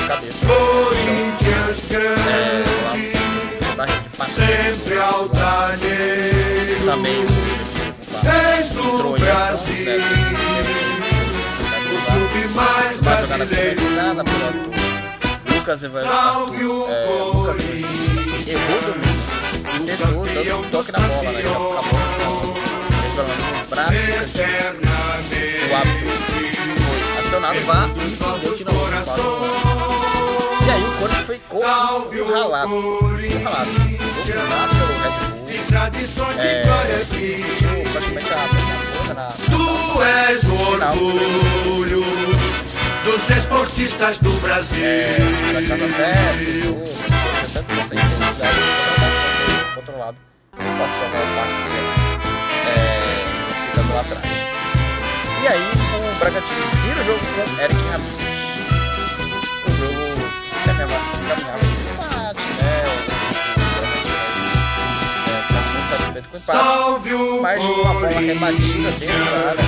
cabeça. 0.07 0.45
Corinthians 0.45 1.91
É, 1.91 1.93
grande, 1.93 3.11
passe. 4.17 4.31
sempre 4.33 4.97
altaneiro. 4.99 6.85
Também 6.85 7.25
És 8.25 8.69
do 8.69 9.11
Brasil, 9.17 9.85
né? 9.85 9.97
o 11.91 11.95
clube 12.11 12.47
mais 12.55 12.97
brasileiro. 13.01 13.81
Lucas 15.55 15.83
Evangelho 15.83 16.11
Salve 16.11 16.65
o 16.65 16.87
é, 16.89 17.05
Lucas 17.05 17.65
errou 18.47 18.95
e 19.75 19.85
tentou 19.85 20.25
dando 20.25 20.57
um 20.57 20.69
toque 20.69 20.91
na 20.91 20.99
bola, 20.99 21.31
né? 21.31 21.39
Acabou 21.39 22.18
do 23.23 23.33
cantinho. 23.35 24.79
O 25.69 25.75
árbitro 25.75 26.07
foi 26.29 26.49
acionado 27.19 27.59
VAR 27.61 27.89
e 28.57 28.63
não. 28.63 28.79
E 30.65 30.71
aí 30.71 30.83
o 30.83 30.91
Corinthians 30.97 31.25
foi 31.25 31.35
encurralado. 31.35 32.15
Encurralado. 32.15 32.69
Dominado 34.25 34.75
pelo 34.75 34.93
Red 34.99 35.11
de 35.19 35.57
Bull. 35.57 35.67
tradições 35.67 36.39
É, 36.39 36.61
e 36.61 36.65
que 37.05 37.43
Tinha 37.57 37.73
praticamente 37.91 38.31
a 38.33 38.35
na, 39.07 39.13
na, 39.13 39.27
tu 39.29 40.03
és 40.03 40.43
o 40.43 40.55
orgulho 40.55 42.03
dos 43.03 43.21
desportistas 43.23 44.19
do 44.19 44.31
Brasil. 44.41 44.83
É, 44.85 45.17
até, 45.93 46.13
controlado. 49.75 50.17
Passou 50.51 51.05
a 51.05 51.09
maior 51.09 51.35
parte 51.35 51.53
do 51.53 51.63
tempo 51.69 51.98
é, 53.79 53.79
ficando 53.79 53.93
lá 53.93 54.01
atrás. 54.01 54.25
E 55.41 55.47
aí 55.47 55.71
o 55.95 56.19
Bragantino 56.19 56.61
vira 56.83 57.01
o 57.01 57.05
jogo 57.05 57.19
com 57.19 57.61
Eric 57.61 57.79
Ramírez. 57.89 58.39
O 59.65 59.67
jogo 59.79 60.29
se 60.51 60.59
caminhava, 60.65 60.97
se 61.11 61.23
caminhava 61.23 61.59
para 61.59 61.91
empate, 61.91 62.47
né? 62.61 62.75
É, 65.27 65.29
tá 65.53 65.59
com 66.21 66.33
o 66.33 66.37
empate. 66.37 66.45
Salve 66.45 67.13
o 67.13 67.41
Mas 67.41 67.63
com 67.63 67.71
uma 67.71 67.93
bola 67.93 68.19
rebatida 68.19 68.91
dentro 68.91 69.25
da 69.25 69.49
área. 69.49 69.65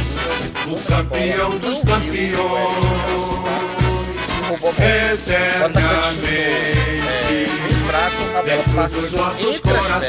o 0.67 0.76
campeão 0.88 1.52
dos 1.58 1.80
campeões. 1.84 2.36
Roubou 4.50 4.69
a 4.69 4.74
bola. 4.74 4.86
O 5.62 5.65
atacante 5.65 6.13
chutou, 6.13 6.28
é, 6.28 6.30
bem 7.30 7.47
fraco, 7.88 8.21
a 8.38 8.41
bola 8.43 8.63
passou 8.76 9.06
entre 9.39 9.50
as 9.50 9.60
pernas. 9.62 10.06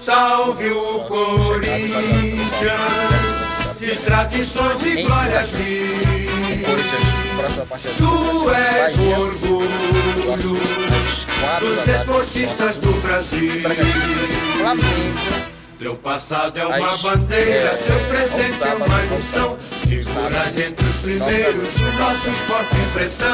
Salve 0.00 0.70
o 0.70 1.00
Corinthians, 1.08 2.42
de 3.78 3.96
tradições 3.96 4.86
e 4.86 5.02
glórias 5.02 5.50
partida 7.64 7.94
do 7.94 8.44
Tu 8.44 8.50
és 8.50 8.96
o 8.98 9.20
orgulho 9.20 10.60
dos 11.60 11.78
desportistas 11.84 12.76
do 12.76 12.92
Brasil. 13.00 13.52
Teu 15.78 15.94
passado 15.96 16.58
é 16.58 16.66
uma 16.66 16.96
bandeira, 16.98 17.68
é, 17.68 17.76
teu 17.76 18.00
presente 18.08 18.62
ao 18.62 18.68
é 18.68 18.74
uma 18.74 18.86
ao 18.86 19.58
Figuras 19.86 20.58
entre 20.58 20.84
os 20.84 20.96
primeiros 20.96 21.68
do 21.74 21.92
nosso 21.92 22.30
esporte 22.30 22.76
pretão. 22.92 23.28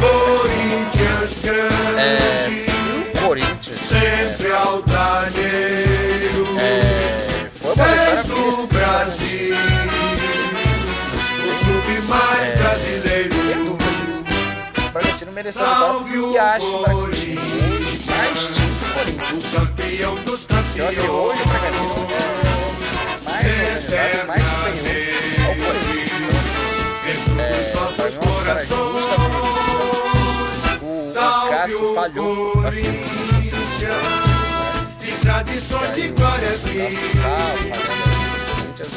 Corinthians 0.00 1.44
É, 1.96 2.18
grande, 2.46 2.73
Corinthians 3.26 3.78
sempre 3.80 4.52
altaneiro. 4.52 6.46
é, 6.60 7.48
foi 7.60 7.72
uma 7.74 7.86
És 7.86 8.26
do 8.26 8.34
merecida. 8.36 8.66
Brasil, 8.74 9.56
o 11.38 11.64
clube 11.64 12.00
mais 12.08 12.40
É, 12.40 12.56
brasileiro 12.56 13.34
Sem 13.34 13.42
do 13.42 13.64
dúvida 13.64 13.90
mundo. 13.90 14.24
disso. 14.24 14.86
O 14.86 14.90
Bragantino 14.92 15.32
mereceu 15.32 15.64
Salve 15.66 16.18
o 16.18 16.32
e 16.32 16.38
acho 16.38 16.66
o 16.66 16.82
Bragantino 16.82 17.00
Corinthians. 17.00 17.52
hoje 17.64 18.02
mais 18.06 18.38
time 18.38 18.68
que 18.78 18.84
o 18.84 18.88
Corinthians. 18.94 19.44
O 19.44 19.56
campeão 19.58 20.14
dos 20.24 20.44
Então, 20.44 20.58
assim, 20.58 20.80
hoje 20.82 21.00
o 21.00 21.48
Bragantino 21.48 21.94
campeões. 21.94 22.12
é 22.12 23.24
mais 23.24 23.44
organizado, 23.44 24.26
mais 24.26 24.42
superior 24.44 25.44
ao 25.44 25.54
Corinthians. 25.54 26.12
Então, 27.04 27.44
é, 27.44 27.72
pra 27.72 28.04
mim 28.04 28.16
é 28.16 28.18
uma 28.18 28.28
vitória 28.34 28.64
justa, 28.64 29.63
Cássio 31.64 31.94
falhou 31.94 32.66
assim, 32.66 32.82
de 35.00 35.20
tradições 35.22 35.96
e 35.96 36.08
glórias 36.08 36.62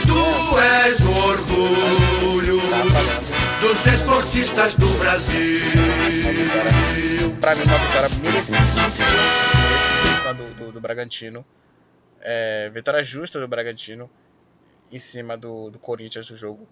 Tu 0.06 0.60
és 0.60 1.00
o 1.00 1.18
orgulho 1.30 2.60
tá 2.70 2.82
dos 3.62 3.80
desportistas 3.80 4.76
do 4.76 4.88
Brasil. 5.00 5.62
Pra 7.40 7.56
mim, 7.56 7.64
uma 7.64 7.78
vitória 7.78 8.10
merecidíssima, 8.22 9.08
merecidíssima 9.70 10.34
do, 10.34 10.54
do, 10.56 10.72
do 10.74 10.82
Bragantino. 10.82 11.46
É, 12.20 12.70
vitória 12.74 13.02
justa 13.02 13.40
do 13.40 13.48
Bragantino 13.48 14.10
em 14.92 14.98
cima 14.98 15.38
do, 15.38 15.70
do 15.70 15.80
Corinthians 15.80 16.30
no 16.30 16.36
jogo, 16.36 16.68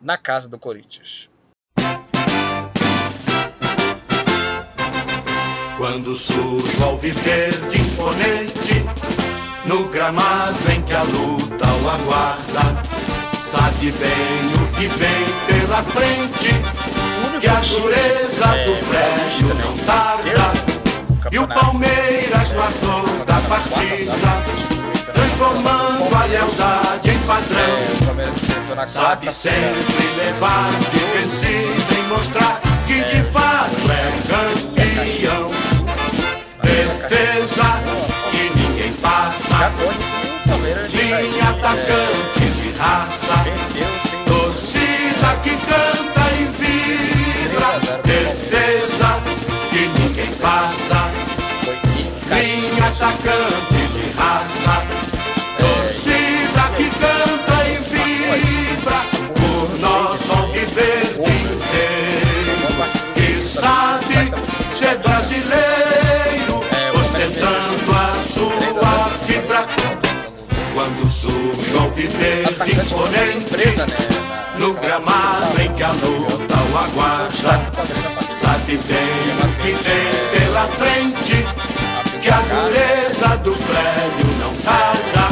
na 0.00 0.16
casa 0.16 0.48
do 0.48 0.60
Corinthians. 0.60 1.28
Quando 5.80 6.14
surge 6.14 6.82
ao 6.82 6.98
viver 6.98 7.52
de 7.70 7.80
imponente, 7.80 8.84
no 9.64 9.88
gramado 9.88 10.70
em 10.70 10.82
que 10.82 10.92
a 10.92 11.02
luta 11.04 11.66
o 11.66 11.88
aguarda, 11.88 12.82
sabe 13.42 13.90
bem 13.92 14.62
o 14.62 14.66
que 14.76 14.86
vem 14.88 15.24
pela 15.46 15.82
frente, 15.84 16.52
que 17.40 17.48
a 17.48 17.60
dureza 17.60 18.56
é, 18.56 18.64
do 18.66 18.76
prédio 18.88 19.54
né, 19.54 19.64
não 19.64 19.78
tarda. 19.86 20.52
E 21.32 21.38
o 21.38 21.48
Palmeiras 21.48 22.52
no 22.52 22.60
é, 22.60 23.24
da 23.24 23.40
partida, 23.48 24.12
transformando 25.14 26.14
a 26.14 26.24
lealdade 26.26 27.10
em 27.10 27.18
padrão. 27.20 28.82
É, 28.82 28.86
Sabe 28.86 29.32
sempre 29.32 30.06
levar 30.18 30.72
de 30.78 30.98
vencido 30.98 31.94
e 31.98 32.02
mostrar 32.08 32.60
que 32.86 33.02
de 33.02 33.22
fato 33.30 33.90
é 33.90 34.10
campeão. 34.28 35.49
Defesa 36.80 37.82
que 38.30 38.58
ninguém 38.58 38.92
passa, 38.94 39.70
pode 39.78 39.98
que 39.98 40.48
o 40.48 40.48
Palmeiras 40.48 40.92
linha 40.94 41.44
é, 41.44 41.48
atacantes 41.50 42.56
de 42.56 42.70
raça, 42.78 43.34
torcida 44.26 45.36
que 45.42 45.50
canta 45.50 46.24
e 46.38 46.44
vibra. 46.58 48.00
Defesa 48.02 49.20
que 49.70 49.82
ninguém 50.00 50.32
passa, 50.40 51.10
linha 52.30 52.90
Caxias. 52.98 53.69
Surge 71.30 71.76
ao 71.76 71.90
viver 71.90 72.44
Atacante 72.46 72.72
imponente, 72.72 73.68
né? 73.76 73.86
no 74.58 74.74
gramado 74.74 75.60
em 75.60 75.72
que 75.74 75.82
a 75.82 75.92
luta 75.92 76.56
o 76.72 76.78
aguarda, 76.78 77.70
sabe 78.30 78.78
bem 78.86 79.22
o 79.42 79.52
que 79.62 79.72
vem 79.72 80.40
pela 80.40 80.66
frente, 80.66 81.44
que 82.20 82.28
a 82.28 82.40
dureza 82.40 83.36
do 83.38 83.52
prédio 83.52 84.26
não 84.40 84.54
tarda. 84.56 85.30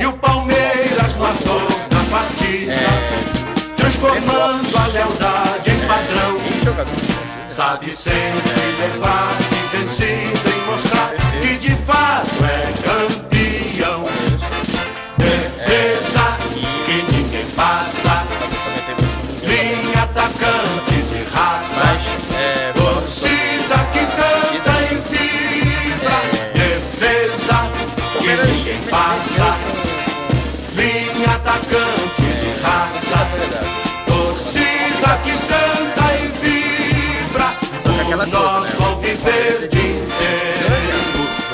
E 0.00 0.06
o 0.06 0.12
Palmeiras 0.14 1.16
matou 1.16 1.62
na 1.90 2.04
partida, 2.10 2.74
transformando 3.76 4.76
a 4.76 4.86
lealdade 4.88 5.70
em 5.70 5.86
padrão. 5.86 6.40
Sabe 7.46 7.94
sempre 7.94 8.40
levar 8.80 9.36
de 9.38 9.76
vencida 9.76 10.48
e 10.48 10.70
mostrar 10.70 11.10
que 11.40 11.56
de 11.58 11.76
fato 11.84 12.44
é 12.44 12.72
campeão. 12.82 13.09
Inteiro 39.28 39.68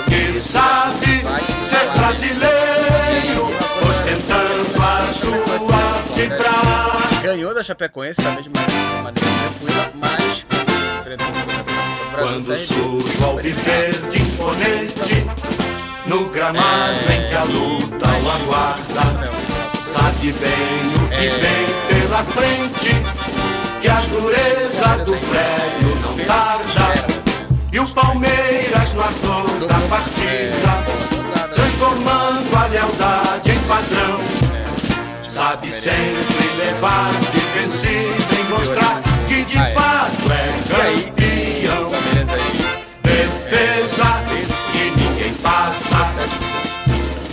que 0.07 0.41
sabe 0.41 1.25
ser 1.69 1.91
brasileiro, 1.97 3.51
ostentando 3.89 4.83
a 4.83 5.07
sua 5.13 5.83
fibra. 6.15 7.23
Ganhou 7.23 7.55
da 7.55 7.63
Chapecoense 7.63 8.23
da 8.23 8.31
mesma 8.33 8.61
maneira 9.03 9.29
tranquila, 9.41 9.91
mas 9.95 10.47
Quando 12.15 12.57
surge 12.57 13.25
ao 13.25 13.37
viverde 13.37 14.23
imponente, 14.23 15.27
no 16.07 16.29
gramado 16.31 17.13
em 17.13 17.29
que 17.29 17.35
a 17.35 17.45
luta 17.45 18.07
o 18.07 18.31
aguarda, 18.31 19.31
sabe 19.85 20.33
bem 20.33 20.87
o 20.95 21.09
que 21.11 21.29
vem 21.41 21.67
pela 22.01 22.25
frente, 22.25 22.95
que 23.81 23.89
a 23.89 24.01
dureza 24.01 25.05
do 25.05 25.17
prédio 25.29 25.97
não 26.03 26.17
tarda. 26.27 27.16
E 27.73 27.79
o 27.81 27.87
Palmeiras 27.89 28.93
no 28.95 29.03
ator 29.03 29.67
da 29.67 29.79
partida, 29.89 31.55
transformando 31.55 32.57
a 32.57 32.67
lealdade 32.67 33.51
em 33.51 33.59
padrão. 33.61 34.21
Sabe 35.23 35.71
sempre 35.71 36.49
levar 36.57 37.11
de 37.13 37.41
vencido 37.59 38.35
e 38.41 38.45
mostrar 38.51 39.03
que 39.29 39.45
de 39.45 39.59
fato 39.75 40.33
é 40.33 40.47
campeão. 40.69 41.91
Aí, 42.33 42.77
Defesa 43.03 44.11
que 44.73 44.91
ninguém 44.91 45.35
passa, 45.35 46.25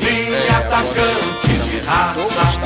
linha 0.02 0.58
atacante 0.58 1.48
de 1.48 1.80
raça, 1.80 2.62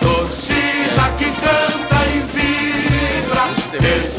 torcida 0.00 1.04
que 1.18 1.30
canta 1.40 1.98
e 2.06 2.20
vibra. 2.32 4.09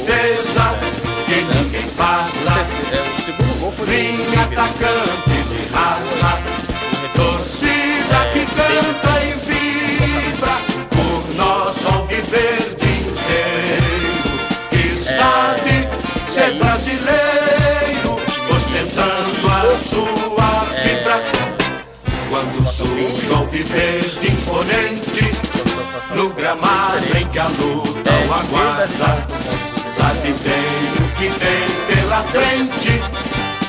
Esse, 2.61 2.83
é, 2.83 3.01
o 3.17 3.21
segundo 3.21 3.59
gol 3.59 3.71
foi 3.71 3.87
Vem 3.87 4.39
atacante 4.39 5.41
de 5.49 5.73
raça, 5.73 6.39
torcida 7.15 8.29
que 8.31 8.45
canta 8.45 9.19
e 9.25 9.33
vibra 9.47 10.59
por 10.91 11.35
nosso 11.37 11.87
alviverde 11.87 12.85
inteiro, 12.85 13.89
que 14.69 14.89
sabe 15.03 15.89
ser 16.29 16.59
brasileiro, 16.59 18.21
ostentando 18.55 19.49
a 19.49 19.75
sua 19.75 20.65
vibra. 20.83 21.23
Quando 22.29 22.67
surge 22.71 23.31
o 23.31 23.37
alviverde 23.37 24.31
imponente, 24.31 25.31
no 26.13 26.29
gramado 26.29 27.17
em 27.19 27.27
que 27.27 27.39
a 27.39 27.47
luta 27.47 28.11
o 28.29 28.33
aguarda, 28.35 29.27
sabe 29.87 30.31
bem 30.43 31.03
o 31.03 31.11
que 31.17 31.39
tem 31.39 31.90
pela 32.11 32.23
frente, 32.23 32.99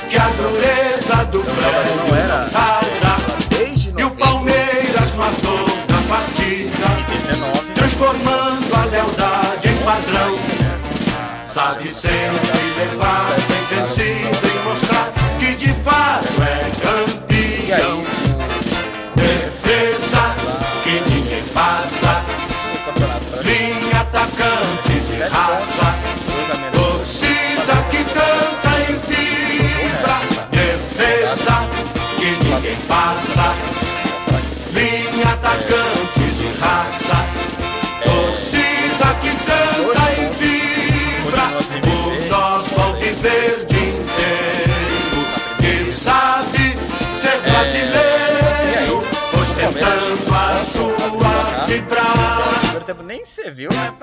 que 0.09 0.17
a 0.17 0.27
dureza 0.27 1.25
do 1.31 1.39
prédio 1.39 1.95
não 1.95 2.49
tarda. 2.49 3.15
Desde 3.49 3.89
E 3.89 4.03
o 4.03 4.09
90 4.09 4.15
Palmeiras 4.15 5.15
matou 5.15 5.65
na 5.87 6.01
partida, 6.09 6.87
19, 7.09 7.73
transformando 7.73 8.75
a 8.75 8.85
lealdade 8.85 9.69
em 9.69 9.77
padrão. 9.77 10.35
Sabe 11.45 11.93
sempre 11.93 12.59
levar 12.77 13.52
né? 53.41 53.93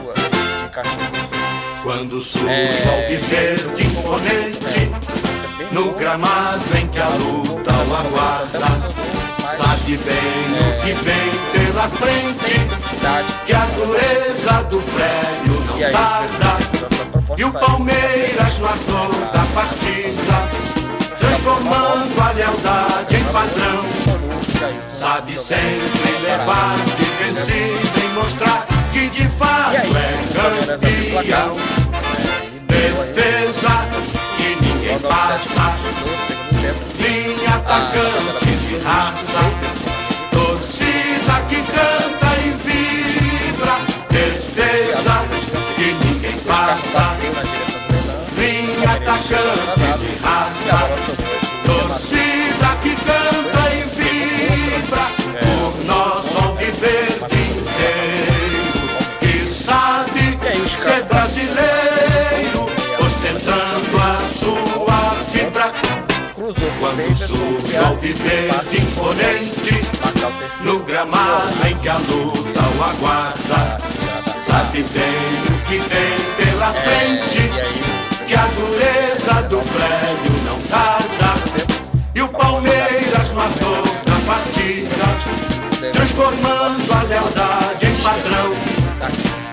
Rua 0.00 0.14
de 0.14 0.68
cachorro. 0.70 1.06
Quando 1.82 2.20
surge 2.20 2.48
É. 2.48 2.84
o 2.84 2.90
alviverde 2.92 3.86
imponente 3.86 4.90
No 5.70 5.92
gramado 5.92 6.64
em 6.76 6.88
que 6.88 6.98
a 6.98 7.08
luta 7.10 7.72
o 7.72 7.94
aguarda 7.94 8.66
Sabe 9.56 9.96
bem 9.98 10.16
o 10.58 10.82
que 10.82 10.92
vem 11.04 11.30
pela 11.52 11.88
frente. 11.88 12.58
Que 13.46 13.52
a 13.54 13.64
dureza 13.66 14.62
do 14.68 14.82
prédio 14.82 15.54
E 15.76 15.82
não 15.82 15.92
tarda 15.92 16.58
E 17.38 17.44
o. 17.44 17.52
Palmeiras 17.52 18.58
no 18.58 18.66
ator 18.66 19.14
da 19.32 19.44
partida 19.54 20.48
Transformando 21.16 22.20
a 22.20 22.32
lealdade 22.32 23.16
em 23.16 23.24
padrão 23.24 24.05
Sabe 24.94 25.36
sempre 25.36 26.18
levar 26.22 26.76
de 26.96 27.04
vencido 27.04 28.00
e 28.02 28.08
mostrar 28.14 28.66
que 28.90 29.08
de 29.10 29.28
fato 29.28 29.76
é 29.76 29.82
campeão. 31.12 31.56
é, 31.58 32.86
Defesa 33.12 33.86
que 34.38 34.56
ninguém 34.64 34.98
passa, 35.00 35.74
linha 36.98 37.54
a 37.54 37.58
tabela 37.58 38.30
atacante 38.30 38.56
de 38.56 38.78
raça, 38.78 39.42
torcida 40.32 41.36
que 41.50 41.56
canta 41.56 42.30
e 42.42 42.50
vibra. 42.64 43.76
Defesa 44.08 45.16
que 45.76 45.88
ninguém 46.06 46.38
passa, 46.38 47.14
linha 48.38 48.90
atacante 48.92 49.75
surge 67.16 67.72
e 67.74 67.76
o 67.78 67.84
a- 67.84 67.88
alviverde 67.88 68.48
passe 68.48 68.76
imponente, 68.80 69.80
no 70.64 70.78
gramado 70.80 71.66
em 71.68 71.76
que 71.78 71.88
a 71.88 71.96
luta 71.98 72.60
o 72.78 72.82
aguarda, 72.84 73.78
sabe 74.38 74.82
bem 74.92 75.54
o 75.54 75.58
que 75.66 75.78
vem 75.78 76.46
pela 76.46 76.72
frente, 76.72 77.50
e 78.20 78.24
que 78.26 78.34
a 78.34 78.46
dureza 78.46 79.42
do 79.48 79.58
prédio 79.58 80.32
não 80.44 80.58
tarda. 80.62 81.34
E 82.14 82.22
o 82.22 82.28
Palmeiras 82.28 83.32
matou 83.34 83.84
na 84.06 84.18
partida, 84.32 85.92
transformando 85.92 86.92
a 86.92 87.02
lealdade 87.02 87.86
em 87.86 87.96
padrão. 88.02 88.52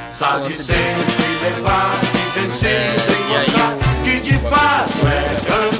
Sabe 0.10 0.52
sempre 0.52 1.28
levar 1.44 2.00
de 2.02 2.40
vencido 2.40 3.12
e 3.12 3.34
mostrar 3.34 3.78
que 4.04 4.20
de 4.22 4.40
fato 4.40 5.08
é 5.08 5.36
campeão. 5.46 5.73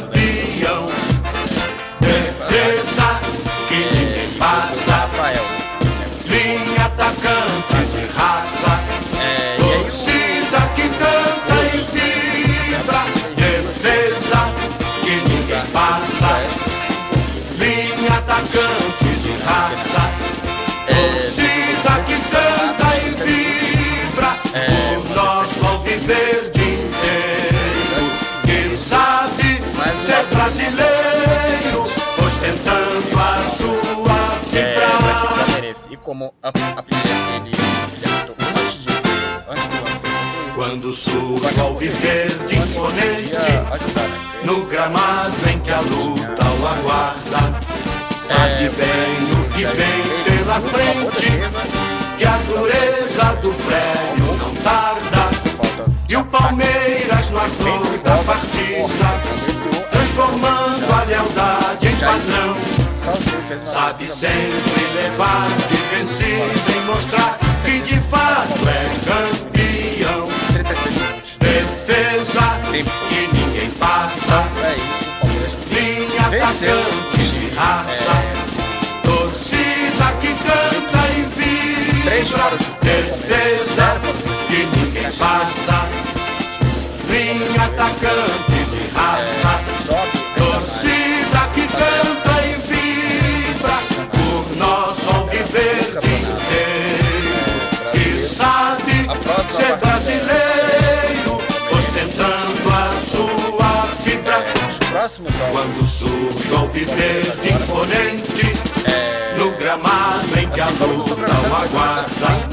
Como 36.14 36.32
a, 36.44 36.50
a 36.50 36.84
primeira 36.84 37.10
ele, 37.38 37.50
ele 37.50 38.06
apitou 38.06 38.36
antes 38.40 38.84
de 38.84 38.92
ser, 38.92 39.44
antes 39.50 39.68
do 39.68 39.78
concluído, 39.78 40.54
Quando 40.54 40.94
surge 40.94 41.60
o 41.60 41.64
alviverde 41.64 42.56
imponente, 42.56 43.32
podia 43.32 43.68
ajudar, 43.72 44.08
né? 44.10 44.20
No 44.44 44.66
gramado 44.68 45.50
em 45.52 45.60
que 45.60 45.72
a 45.72 45.82
luta 45.82 46.46
o 46.62 46.68
aguarda 46.68 47.60
Sabe 48.22 48.66
É, 48.66 48.70
bem 48.70 49.24
o 49.40 49.50
que 49.50 49.66
vem 49.66 50.38
pela 50.38 50.62
frente 50.62 51.32
Que 52.16 52.26
a 52.26 52.38
dureza 52.38 53.34
do 53.42 53.52
prédio 53.66 54.23
Sabe 63.58 64.08
sempre 64.08 64.84
levar 64.96 65.48
de 65.70 65.76
vencido 65.96 66.52
E 66.76 66.80
mostrar 66.88 67.38
que 67.64 67.80
de 67.82 68.00
fato 68.10 68.68
é 68.68 68.86
campeão. 69.06 70.28
36 70.54 70.96
minutos. 70.96 71.38
Defesa 71.40 72.42
que 73.10 73.28
ninguém 73.38 73.70
passa. 73.72 74.48
É 74.64 75.04
Linha 75.74 76.22
atacante 76.22 77.18
de 77.18 77.50
raça. 77.56 78.12
É, 78.12 79.08
Torcida 79.08 80.12
que 80.20 80.34
canta 80.44 81.02
e 81.10 81.24
vibra. 81.36 82.14
Defesa 82.82 84.02
que 84.48 84.66
ninguém 84.78 85.12
passa. 85.12 85.88
Linha 87.08 87.66
atacante 87.66 88.64
de 88.72 88.96
raça 88.96 89.33
os 105.06 105.18
próximos 105.18 105.34
jogos 105.34 105.52
quando 105.52 105.88
surge 105.88 106.54
o 106.54 106.58
alviverde 106.58 107.54
imponente 107.54 108.54
é, 108.90 109.36
No 109.38 109.52
gramado 109.58 110.40
em 110.40 110.50
que 110.50 110.62
a 110.62 110.68
assim, 110.68 110.78
sobre 110.78 110.96
luta 110.96 111.34
o 111.34 111.56
a 111.56 111.64
aguarda 111.64 112.50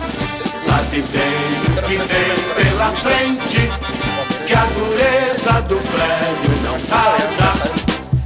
Sabe 0.57 1.03
bem 1.03 1.79
o 1.79 1.83
que 1.83 1.97
vem 1.97 2.65
pela 2.65 2.91
frente 2.91 3.69
Que 4.47 4.55
a 4.55 4.65
dureza 4.65 5.63
do 5.63 5.77
prédio 5.77 6.63
não 6.65 6.81
tarda 6.81 7.53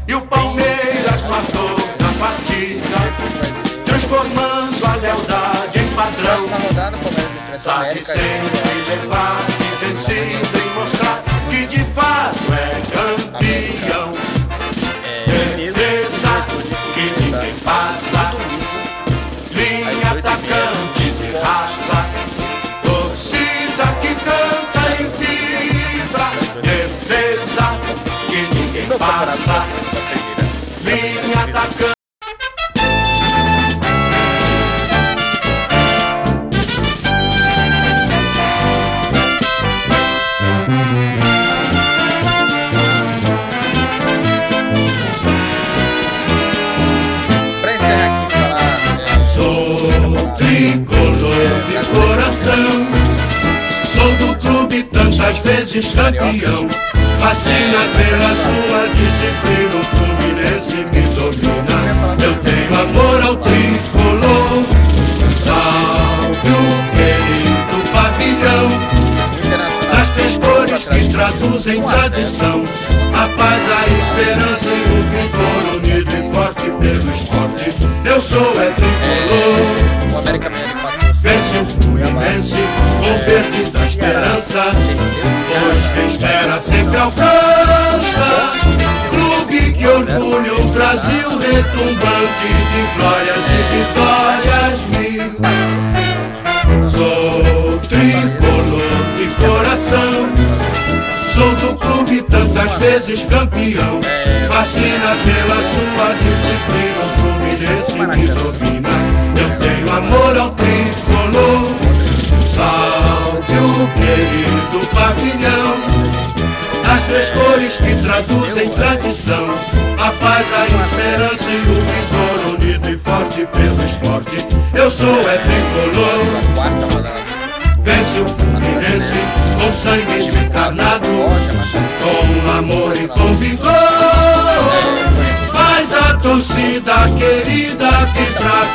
E 0.09 0.15
o 0.15 0.21
Palmeiras 0.23 1.27
matou 1.29 1.77
na 2.01 2.27
partida 2.27 3.85
Transformando 3.85 4.87
a 4.87 4.95
lealdade 4.97 5.79
em 5.79 5.89
padrão 5.89 6.47
Sabe 7.59 8.03
sempre 8.03 8.25
levar 8.89 9.45
e 9.83 9.95
mostrar 9.95 10.54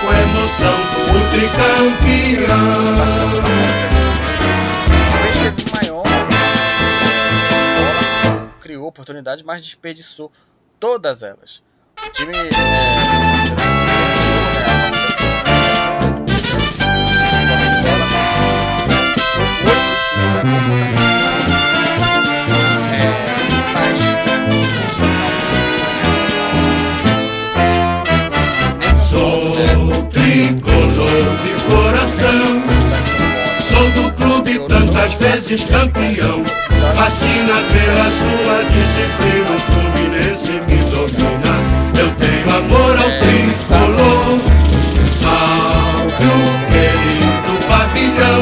com 0.01 0.13
emoção, 0.13 0.77
o 1.09 1.19
tricampeão. 1.31 2.69
Maior 5.73 6.05
é, 8.25 8.61
criou 8.61 8.87
oportunidades, 8.87 9.43
mas 9.43 9.63
desperdiçou 9.63 10.31
todas 10.79 11.23
elas. 11.23 11.63
O 12.05 12.09
time 12.11 12.33
é, 12.33 12.49
tricolor 30.29 31.25
de 31.43 31.53
coração, 31.65 32.61
sou 33.67 33.89
do 33.91 34.13
clube 34.13 34.59
tantas 34.67 35.13
vezes 35.13 35.65
campeão. 35.65 36.45
Fascina 36.95 37.55
pela 37.71 38.07
sua 38.19 38.63
disciplina, 38.69 39.51
o 39.55 39.59
Fluminense 39.71 40.51
me 40.51 40.79
domina. 40.91 41.53
Eu 41.97 42.09
tenho 42.15 42.49
amor 42.57 42.95
ao 42.97 43.11
tricolor. 43.19 44.39
Salve 45.19 46.25
o 46.25 46.41
querido 46.69 47.53
pavilhão. 47.67 48.41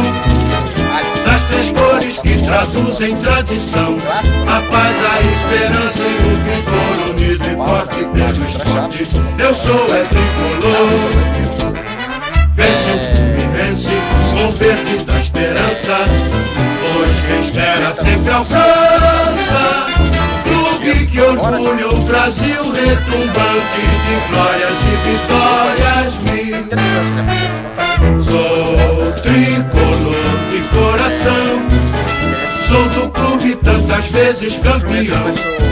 Das 1.25 1.41
três 1.49 1.71
cores 1.71 2.17
que 2.17 2.45
traduzem 2.45 3.15
tradição. 3.17 3.97
A 4.45 4.61
paz, 4.69 4.95
a 5.05 5.21
esperança 5.21 6.03
e 6.03 6.15
o 6.15 6.35
vigor 6.43 6.95
unido 7.11 7.45
e 7.45 7.55
forte 7.55 7.99
pelo 7.99 8.43
esporte. 8.49 9.07
Eu 9.39 9.55
sou 9.55 9.95
é 9.95 10.03
tricolor. 10.03 11.36
Esperança. 15.88 16.05
Pois 16.81 17.25
quem 17.25 17.39
espera 17.39 17.93
sempre 17.93 18.31
alcança. 18.31 19.85
Clube 20.43 21.07
que 21.07 21.21
orgulha 21.21 21.88
o 21.88 22.01
Brasil 22.03 22.71
retumbante 22.71 23.81
de 24.03 24.15
glórias 24.29 24.77
e 24.83 24.95
vitórias 25.09 26.23
mil. 26.23 26.57
interessante, 26.57 27.11
né? 27.13 27.27
Sou 28.21 29.11
tricolor 29.23 30.38
de 30.51 30.59
coração. 30.69 31.67
Sou 32.67 32.85
do 32.89 33.09
clube 33.11 33.55
tantas 33.55 34.05
vezes 34.07 34.59
campeão. 34.59 35.31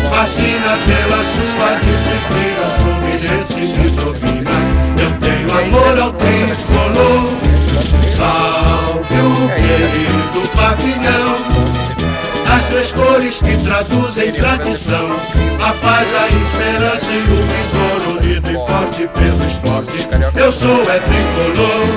Fascina 0.09 0.77
pela 0.85 1.21
sua 1.35 1.71
disciplina. 1.83 2.65
Fluminense 2.79 3.59
me 3.59 3.89
domina. 3.89 4.55
Eu 5.01 5.11
tenho 5.19 5.49
amor 5.51 5.99
ao 5.99 6.11
tricolor. 6.13 7.25
Salve 8.15 8.64
querido 9.75 10.47
pavilhão. 10.55 11.35
As 12.55 12.65
três 12.65 12.91
cores 12.91 13.35
que 13.35 13.57
traduzem 13.63 14.31
tradição. 14.31 15.09
A 15.61 15.73
paz, 15.73 16.07
a 16.15 16.27
esperança 16.27 17.11
e 17.11 17.19
o 17.19 17.23
vigor 17.25 18.01
unido 18.17 18.51
e 18.51 18.53
forte 18.53 19.07
pelo 19.07 19.45
esporte. 19.47 20.07
Eu 20.35 20.51
sou 20.51 20.83
é 20.83 20.99
tricolor. 20.99 21.87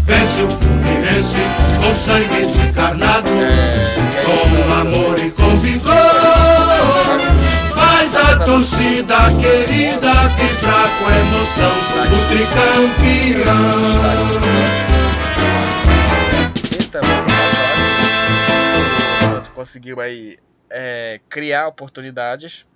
Vence 0.00 0.42
o 0.42 0.50
Fluminense 0.50 1.42
com 1.80 1.94
sangue 2.04 2.42
encarnado, 2.68 3.30
com 4.24 4.72
amor 4.80 5.18
e 5.18 5.30
com 5.30 5.56
vigor. 5.56 5.94
Faz 7.74 8.16
a 8.16 8.44
torcida 8.44 9.16
querida 9.40 10.12
vibrar 10.36 10.88
com 10.98 11.10
emoção, 11.10 11.76
o 12.12 12.18
tricampeão. 12.28 13.96
Conseguiu 19.56 20.00
aí 20.00 20.36
é, 20.68 21.18
criar 21.30 21.66
oportunidades. 21.66 22.66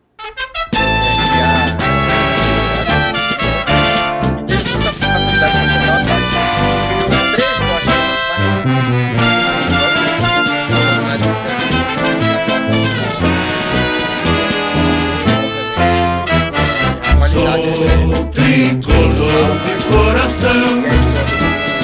criar. 17.12 18.30
Tricolor 18.32 19.50
de 19.66 19.74
coração. 19.84 20.82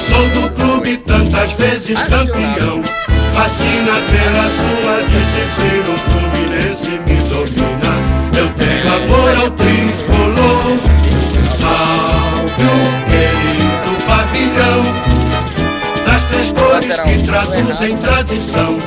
Sou 0.09 0.25
do 0.29 0.55
clube 0.55 0.97
tantas 0.97 1.51
vezes 1.53 2.03
campeão. 2.05 3.06
Fascina 3.37 3.93
pela 4.09 4.49
sua 4.49 4.97
disciplina, 5.03 5.89
o 5.93 5.97
Fluminense 6.09 6.89
me 6.89 7.17
domina. 7.29 7.93
Eu 8.35 8.49
tenho 8.55 8.87
amor 8.95 9.29
ao 9.35 9.51
tricolor. 9.51 10.79
Salve 11.59 12.65
o 12.65 12.77
querido 13.05 13.93
pavilhão. 14.07 14.81
Das 16.03 16.23
três 16.31 16.51
cores 16.51 16.97
que 17.03 17.27
traduzem 17.27 17.97
tradição. 17.97 18.79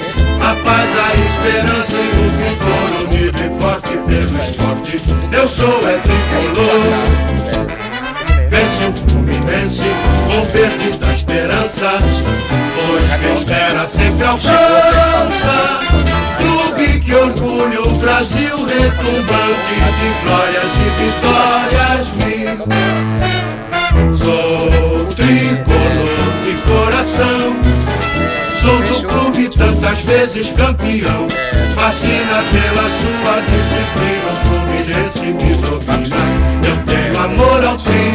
A 0.42 0.52
paz, 0.64 0.90
a 0.98 1.14
esperança 1.14 1.96
e 1.96 2.10
o 2.18 2.30
vigor 2.40 2.90
unido 3.06 3.38
e 3.38 3.48
forte 3.62 3.92
pelo 4.04 4.36
esporte. 4.44 5.00
Eu 5.30 5.48
sou 5.48 5.88
é 5.88 5.96
tricolor. 5.98 6.90
Vence 8.48 8.84
o 8.84 8.92
Fluminense 9.10 9.90
com 10.26 10.44
verde 10.46 10.98
da 10.98 11.12
esperança. 11.12 12.59
Espera 13.34 13.86
sempre 13.86 14.24
alcança. 14.26 15.80
Clube 16.38 17.00
que 17.00 17.14
orgulha 17.14 17.82
o 17.82 17.90
Brasil. 17.98 18.56
Retumbante 18.56 19.74
de 19.98 20.08
glórias 20.24 20.72
e 20.76 20.88
vitórias. 21.02 21.50
Sou 24.16 25.06
tricolor 25.06 26.30
de 26.44 26.52
coração, 26.62 27.40
sou 28.60 28.78
do 28.82 28.96
clube 29.08 29.48
tantas 29.48 29.98
vezes 30.00 30.52
campeão. 30.52 31.26
Fascina 31.74 32.42
pela 32.52 32.86
sua 33.00 33.34
disciplina, 33.40 34.28
o 34.30 34.36
Fluminense 34.46 35.26
me 35.26 35.52
domina. 35.56 36.20
Eu 36.66 36.76
tenho 36.86 37.16
amor 37.24 37.60
ao 37.64 37.76
tricolor, 37.76 38.09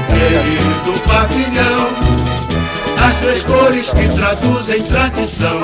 querido 0.00 1.00
pavilhão. 1.06 1.88
As 3.08 3.16
três 3.18 3.44
cores 3.44 3.88
que 3.88 4.08
traduzem 4.16 4.82
tradição. 4.82 5.60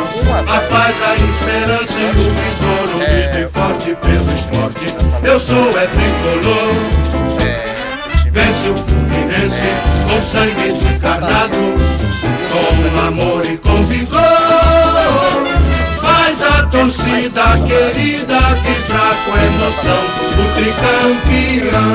A 0.48 0.60
paz, 0.60 0.96
a 1.02 1.14
esperança 1.16 1.98
e 1.98 2.10
o 2.10 2.12
vigor 2.12 2.82
Unido 2.96 3.38
e 3.38 3.48
forte 3.58 3.96
pelo 3.96 4.32
esporte. 4.34 4.94
Eu 5.24 5.40
sou 5.40 5.70
é 5.78 5.86
tricolor. 5.86 7.12
Vence 8.30 8.68
o 8.70 8.76
Fluminense 8.76 9.68
com 10.08 10.22
sangue 10.22 10.68
encarnado 10.94 11.58
Com 12.50 13.06
amor 13.06 13.44
e 13.44 13.58
com 13.58 13.82
vigor. 13.84 14.20
Faz 16.00 16.42
a 16.42 16.66
torcida 16.66 17.42
querida 17.66 18.38
vibrar 18.40 19.16
com 19.24 19.36
emoção. 19.36 20.04
O 20.38 20.44
tricampeão 20.56 21.92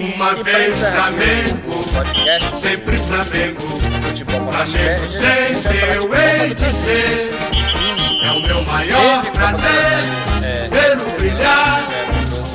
Uma, 0.00 0.34
vez 0.42 0.82
aqui 0.82 0.96
Flamengo, 0.96 1.84
sempre 2.58 2.96
Flamengo. 2.96 3.60
Flamengo 4.30 5.08
sempre 5.10 5.78
eu 5.94 6.14
hei 6.14 6.54
de 6.54 6.70
ser. 6.72 7.30
É 8.24 8.30
o 8.32 8.40
meu 8.40 8.62
maior 8.62 9.22
prazer. 9.32 10.00
Vê-lo 10.70 11.10
brilhar, 11.18 11.86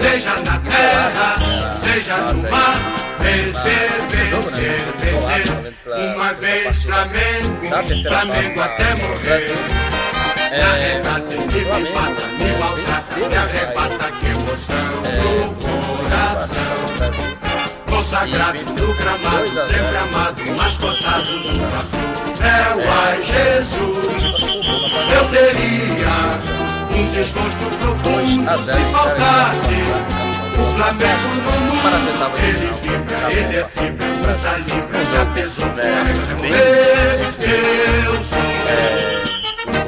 seja 0.02 0.34
na 0.39 0.58
terra, 0.58 1.78
seja 1.84 2.18
no 2.18 2.50
mar. 2.50 2.78
Vencer, 3.20 3.91
vencer, 4.10 4.80
vencer. 4.98 6.16
Uma 6.16 6.34
vez 6.34 6.84
Flamengo, 6.84 7.60
Flamengo 8.02 8.62
até 8.62 8.96
morrer. 8.96 9.54
Me 10.50 10.62
arrebata, 10.62 11.38
que 11.38 11.60
me 11.60 11.89
mata, 11.91 12.26
me 12.39 12.52
maltrata, 12.58 13.30
me 13.30 13.36
arrebata, 13.38 14.12
que 14.14 14.25
emoção 14.56 14.95
no 14.95 15.56
coração. 15.56 17.12
Consagrado 17.89 18.58
no 18.58 18.93
gramado, 18.95 19.49
sempre 19.68 19.97
amado, 19.97 20.41
mascotado 20.56 21.32
no 21.32 21.60
trator. 21.70 22.06
É 22.41 22.76
o 22.76 22.80
ai 22.91 23.24
Jesus. 23.24 24.24
Eu 25.14 25.26
teria 25.30 26.16
um 26.91 27.03
desgosto 27.12 27.66
profundo 27.80 28.51
se 28.62 28.80
faltasse 28.91 29.76
o 30.58 30.66
Flamengo 30.76 31.28
no 31.28 31.51
mundo. 31.51 31.86
Ele 32.38 32.70
vibra, 32.82 33.20
ele 33.32 33.56
é 33.58 33.60
fibra, 33.66 34.06
luta 34.16 34.53
livre, 34.58 35.01
já 35.12 35.26
pesou. 35.34 35.70
Eu 37.41 38.14
sou. 38.24 38.45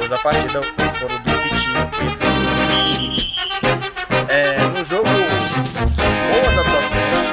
Os 0.02 0.08
da 0.08 0.18
partida 0.18 0.60
foram 0.62 1.18
do 1.18 1.30
Vitinho, 1.42 1.82
Pedro 1.90 2.28
e 2.70 2.80
Henrique. 2.90 3.28
É, 4.28 4.58
no 4.58 4.84
jogo, 4.84 5.08
boas 5.08 6.58
atuações 6.58 7.32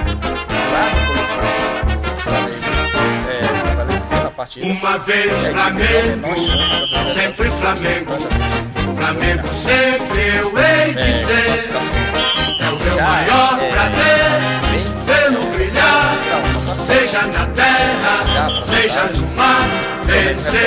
lá 0.71 0.83
no 0.91 0.99
coletivo. 1.07 1.47
O 2.15 2.19
Flamengo 2.21 3.29
é, 3.29 3.61
prevaleceu 3.61 4.23
na 4.23 4.31
partida. 4.31 4.65
Uma 4.65 4.97
vez 4.99 5.31
É, 5.31 5.51
Flamengo, 5.51 6.35
sempre 7.13 7.49
Flamengo. 7.49 8.13
Flamengo 8.95 9.47
sempre 9.49 10.21
eu 10.37 10.57
hei 10.57 10.93
de 10.93 11.11
ser. 11.25 11.69
É 12.61 12.69
o 12.69 12.79
meu 12.79 12.95
maior 13.03 13.59
prazer 13.71 14.25
vê-lo 15.05 15.43
brilhar. 15.51 16.15
Seja 16.85 17.21
na 17.27 17.45
terra, 17.47 18.23
seja 18.69 19.03
no 19.19 19.27
mar. 19.35 19.67
Vencer. 20.05 20.64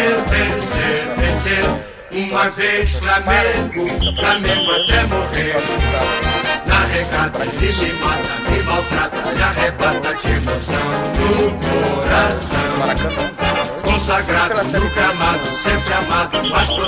Uma 2.30 2.50
vez 2.50 2.90
Flamengo, 2.90 3.88
Flamengo 4.16 4.70
até 4.72 5.02
morrer. 5.04 5.56
Na 6.66 6.84
regata 6.84 7.42
ele 7.42 7.72
me 7.72 7.92
mata, 8.00 8.50
me 8.50 8.62
maltrata, 8.64 9.32
me 9.32 9.42
arrebata 9.42 10.14
de 10.14 10.28
emoção 10.28 10.88
no 11.16 11.50
coração. 11.64 12.68
Consagrado 13.82 14.54
no 14.78 14.90
gramado, 14.90 15.46
sempre 15.62 15.94
amado, 15.94 16.42
no 16.42 16.50
papo. 16.50 16.82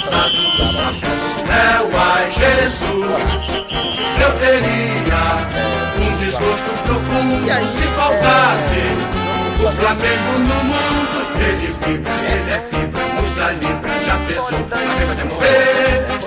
É 1.48 1.80
o 1.80 1.90
ai 1.98 2.30
Jesus, 2.32 3.22
eu 4.20 4.32
teria 4.40 5.24
um 5.96 6.16
desgosto 6.18 6.70
profundo 6.84 7.46
se 7.64 7.86
faltasse 7.96 8.82
o 9.58 9.72
Flamengo 9.72 10.32
no 10.38 10.64
mundo. 10.64 11.18
Ele 11.40 11.68
vibra, 11.86 12.12
ele 12.28 12.52
é 12.52 12.60
fibra, 12.70 13.04
muda 13.14 13.52
libra, 13.52 13.99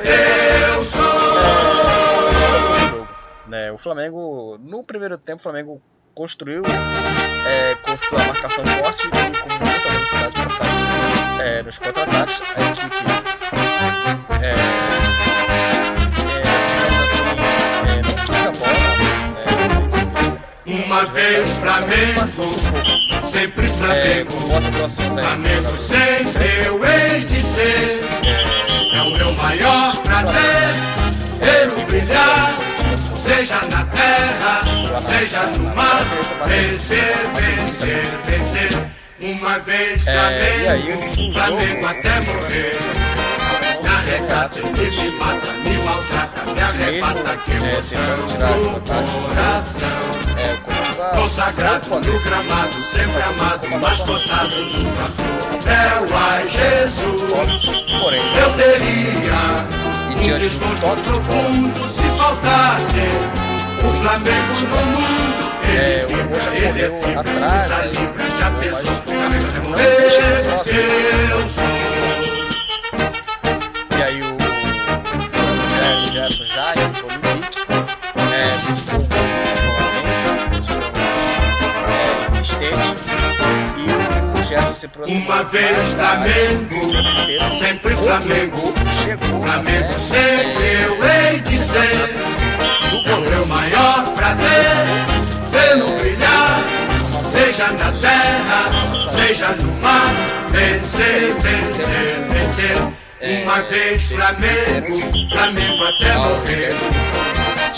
Eu 0.06 0.86
sou. 0.86 1.04
jogo. 2.90 3.08
Né, 3.48 3.72
o 3.72 3.78
Flamengo, 3.78 4.58
no 4.60 4.84
primeiro 4.84 5.18
tempo, 5.18 5.40
o 5.40 5.44
Flamengo 5.44 5.82
construiu 6.14 6.64
é, 6.66 7.76
com 7.76 7.98
sua 7.98 8.20
marcação 8.26 8.66
forte 8.66 9.08
e 9.08 9.10
com 9.10 9.20
muita 9.20 9.90
velocidade 9.90 10.34
para 10.34 10.50
sair 10.52 11.42
é, 11.42 11.64
nos 11.64 11.80
contra-ataques. 11.80 12.42
A 12.42 12.62
equipe, 12.72 12.96
é, 14.42 14.54
é, 14.54 14.56
digamos 16.16 17.00
assim, 17.04 17.28
é, 17.90 18.02
não 18.02 18.14
quis 18.26 18.46
a 18.46 18.52
bola. 18.52 18.84
É, 20.66 20.84
Uma 20.86 21.06
vez 21.06 21.50
Flamengo. 21.58 23.03
Sempre 23.34 23.66
É, 23.66 23.70
Flamengo. 23.70 24.32
aí. 24.54 25.24
Flamengo 25.24 25.80
sempre 25.80 26.66
eu 26.66 26.80
hei 26.86 27.22
de 27.26 27.42
ser. 27.42 28.02
É 28.96 29.02
o 29.02 29.10
meu 29.12 29.34
maior 29.34 29.96
prazer 29.98 30.76
vê-lo 31.40 31.86
brilhar. 31.88 32.56
Seja 33.26 33.56
na 33.72 33.84
terra, 33.86 34.62
seja 35.10 35.42
no 35.48 35.76
mar. 35.76 36.04
Vencer, 36.46 37.16
vencer, 37.36 38.04
vencer. 38.26 38.84
Uma 39.20 39.58
vez 39.60 40.06
É, 40.06 40.14
Flamengo, 40.14 41.30
o 41.30 41.34
Flamengo 41.34 41.86
até 41.88 42.20
morrer. 42.22 43.13
Ele 44.06 45.12
me 45.12 45.12
mata, 45.18 45.52
me 45.54 45.78
maltrata, 45.78 46.54
me 46.54 46.62
arrebata, 46.62 47.38
que 47.38 47.52
é, 47.52 47.56
emoção 47.56 48.64
vantagem. 48.74 49.22
coração. 49.24 50.04
É, 50.38 51.14
o 51.14 51.22
Consagrado 51.22 51.90
no 51.90 52.20
gramado, 52.20 52.74
sempre 52.92 53.22
amado, 53.22 53.60
pouco 53.62 53.80
mascotado 53.80 54.56
no 54.56 54.92
trator. 54.92 55.44
É 55.66 56.02
o 56.02 56.16
ai 56.18 56.48
Jesus, 56.48 57.30
eu 58.38 58.54
teria 58.58 59.40
um 60.10 60.16
do 60.16 60.40
desgosto 60.40 61.04
profundo 61.04 61.88
se 61.88 62.04
faltasse 62.18 63.08
o 63.80 64.02
Flamengo 64.02 64.54
no 64.70 64.86
mundo. 64.86 65.54
É, 65.66 66.04
Ele 66.04 66.14
o 66.14 66.18
vibra, 66.18 66.38
Rocha 66.38 66.50
ele 66.56 66.82
é 66.82 66.90
correu 66.90 67.20
atrás, 67.20 67.72
aí, 67.80 68.10
mas 68.72 68.84
não 68.84 69.70
morrer. 69.70 69.98
deixou 69.98 70.26
próximo. 70.50 71.63
O 76.34 76.46
Gerson 76.46 76.46
já 76.46 76.74
entrou 76.74 77.12
no 77.12 77.18
limite, 77.30 77.60
é, 78.34 78.58
buscou 78.66 79.00
o 79.00 79.04
gol 79.04 79.22
novamente, 79.70 80.72
é, 81.88 82.24
insistente, 82.24 82.96
e 83.78 84.40
o 84.40 84.44
Gerson 84.44 84.74
se 84.74 84.86
aproximou 84.88 85.22
Uma 85.22 85.44
vez 85.44 85.94
Flamengo, 85.94 86.82
sempre 87.60 87.94
Flamengo. 87.96 88.74
chegou 88.92 89.44
Flamengo 89.44 89.88
né, 89.88 90.00
sempre 90.00 90.66
é, 90.66 90.86
eu 90.86 90.94
hei 91.04 91.40
de 91.42 91.58
ser. 91.58 92.10
É 93.06 93.16
o 93.16 93.22
meu 93.22 93.46
maior 93.46 94.14
prazer 94.16 94.76
vê-lo 95.52 95.92
brilhar. 95.98 96.64
Seja 97.30 97.68
na 97.74 97.92
terra, 97.92 98.72
seja 99.14 99.50
no 99.52 99.72
mar. 99.82 100.12
Vencer, 100.50 101.34
vencer, 101.42 102.28
vencer. 102.30 103.03
Uma 103.26 103.62
vez 103.62 104.04
Flamengo, 104.04 105.00
Flamengo 105.30 105.86
até 105.86 106.14
morrer. 106.18 106.76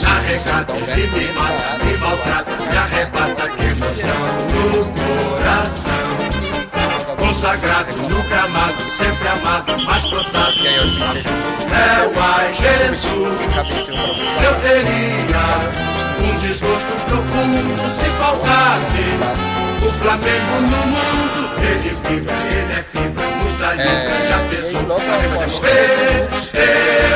Na 0.02 0.20
regata 0.22 0.74
ele 0.74 1.06
me 1.06 1.32
mata, 1.34 1.86
me 1.86 1.98
maltrata, 1.98 2.50
me 2.50 2.76
arrebata, 2.76 3.50
que 3.52 3.66
emoção 3.66 4.26
no 4.50 4.84
coração. 5.36 6.16
Consagrado 7.18 7.96
no 7.96 8.24
gramado, 8.24 8.82
sempre 8.98 9.28
amado, 9.28 9.78
26 9.78 10.24
papo. 10.32 10.66
É 11.72 12.08
o 12.08 12.14
ai 12.20 12.52
Jesus, 12.52 13.38
Eu 14.43 14.56
teria 14.62 16.14
desgosto 16.48 16.93
profundo 17.08 17.89
se 17.89 18.10
faltasse 18.20 19.04
o 19.86 19.89
Flamengo 20.00 20.62
no 20.62 20.82
mundo. 20.88 21.41
Ele 21.60 21.89
vibra, 21.89 22.36
ele 22.36 22.74
é 22.74 22.84
fibra, 22.84 23.26
muda 23.28 23.74
É, 23.74 23.84
libra, 23.84 24.18
já 24.28 24.39
pensou, 24.50 24.96
após 24.96 25.52
morrer. 25.54 26.30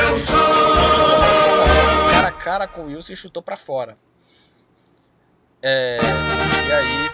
Eu 0.04 0.18
sou. 0.20 2.10
cara 2.10 2.28
a 2.28 2.32
cara 2.32 2.66
com 2.66 2.82
o 2.82 2.86
Wilson 2.86 3.12
e 3.12 3.16
chutou 3.16 3.42
pra 3.42 3.56
fora. 3.56 3.96
É, 5.62 6.00
e 6.66 6.72
aí. 6.72 7.10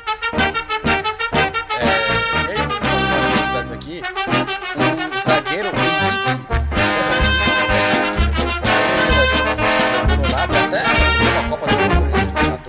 É, 1.79 1.85
e 2.47 2.51
aí, 2.51 3.73
aqui. 3.73 4.03
O 5.15 5.19
zagueiro 5.19 5.76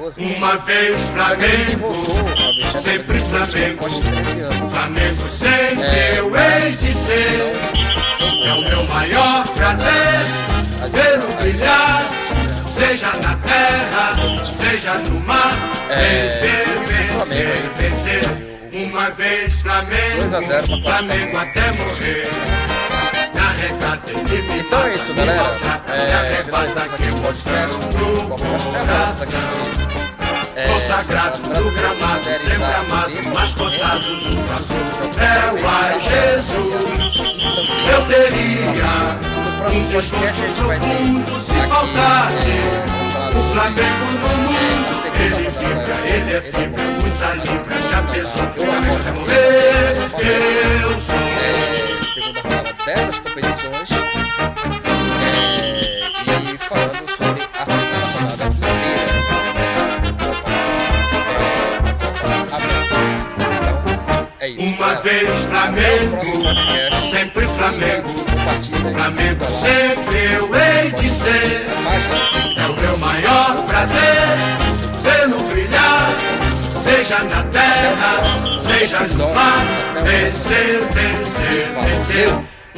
2014. 0.08 0.38
Uma 0.38 0.58
vez 0.58 1.01
Flamengo, 1.14 1.93
voltou 1.93 2.82
sempre 2.82 3.20
brasileiro 3.20 3.78
Flamengo. 3.78 3.86
após 3.86 3.99
13 3.99 4.41
anos. 4.41 4.74
Flamengo 4.74 5.30
sempre 5.30 5.86
É, 5.86 6.20
eu 6.20 6.36
hei 6.36 6.72
de 6.72 6.93
ser. 6.93 7.51
É 8.45 8.53
o 8.53 8.62
meu 8.62 8.84
maior 8.86 9.47
prazer 9.49 10.26
vê-lo 10.91 11.28
brilhar, 11.41 12.10
seja 12.78 13.08
na 13.18 13.36
terra, 13.36 14.16
seja 14.62 14.93
no 14.93 15.20
mar. 15.22 15.53
É, 15.89 16.39
Vencer, 16.39 16.68
vencer, 16.88 17.70
vencer. 17.78 18.47
Uma 18.72 19.10
vez 19.10 19.62
Flamengo, 19.62 20.22
2 20.22 20.34
a 20.34 20.41
0 20.41 20.68
pra 20.68 20.82
Flamengo 20.82 21.38
até 21.38 21.72
morrer. 21.74 22.76
Então 24.60 24.84
é 24.84 24.95
isso, 24.95 25.14
galera. 25.14 25.84
É, 25.89 26.43
finalizamos 26.43 26.93
aqui 26.93 27.10
o 27.10 27.22
podcast. 27.22 27.80
Podcast 27.80 29.24
aqui 29.24 29.36
é, 30.58 30.68
Consagrado 30.68 31.39
no 31.39 31.72
gramado, 31.72 32.24
sempre 32.24 32.53
amado, 32.55 33.12
correndo. 33.55 33.84
no 33.84 34.53
azul. 34.55 34.82
Jogo 34.97 35.20
É 35.20 35.51
o 35.53 35.68
ai? 35.68 35.99
Jesus. 35.99 37.16
Eu 37.91 38.01
teria 38.08 38.91
um 39.70 39.84
ter 39.88 40.53
profundo 40.53 41.39
se 41.39 41.53
faltasse 41.68 42.49
é, 42.49 43.30
o 43.30 43.41
Flamengo 43.53 44.05
no 44.14 44.28
a 44.28 44.38
mundo. 44.38 44.58
Ele 45.20 45.49
vibra, 45.49 45.95
ele 46.08 46.32
é 46.34 46.41
fibra, 46.41 46.82
é 46.82 46.88
muita 46.88 47.28
libra. 47.36 47.76
Já 47.89 48.01
pensou 48.03 48.45
que 48.47 48.60
eu 48.60 48.66
morrer? 49.14 49.93
Eu 50.82 50.89
sou. 51.01 51.22
é, 51.38 52.03
segunda 52.03 52.66
dessas 52.88 53.19
competições 53.19 53.91
é, 55.21 55.99
e 56.53 56.57
falando 56.57 57.09
sobre 57.17 57.43
a 57.59 57.65
segunda 57.65 57.97
rodada 58.13 58.45
inteira 58.45 59.11
da 60.03 60.13
Copa, 60.23 60.49
é, 61.27 61.43
Copa 61.99 62.55
América. 62.55 62.95
Então, 63.51 64.27
é 64.39 64.47
isso. 64.47 64.65
Uma 64.73 64.95
vez 65.01 65.27
Flamengo, 65.47 66.15
podcast. 66.15 67.11
sempre 67.11 67.41
Siga, 67.41 67.53
Flamengo. 67.57 68.07
compartilha, 68.23 68.91
Flamengo 68.93 69.43
lá. 69.43 69.49
sempre 69.51 70.17
eu 70.33 70.55
hei 70.55 70.91
de 70.93 71.09
ser. 71.09 71.67
Facebook. 71.91 72.57
É 72.57 72.65
o 72.67 72.73
meu 72.73 72.97
maior 72.99 73.65
prazer 73.67 74.38
vê-lo 75.03 75.39
brilhar, 75.49 76.13
seja 76.81 77.19
na 77.19 77.43
terra, 77.43 78.23
seja 78.65 78.99
no 79.17 79.33
mar. 79.35 79.61
Vencer, 80.05 80.81
vencer, 80.93 81.67
vencer. 81.83 82.57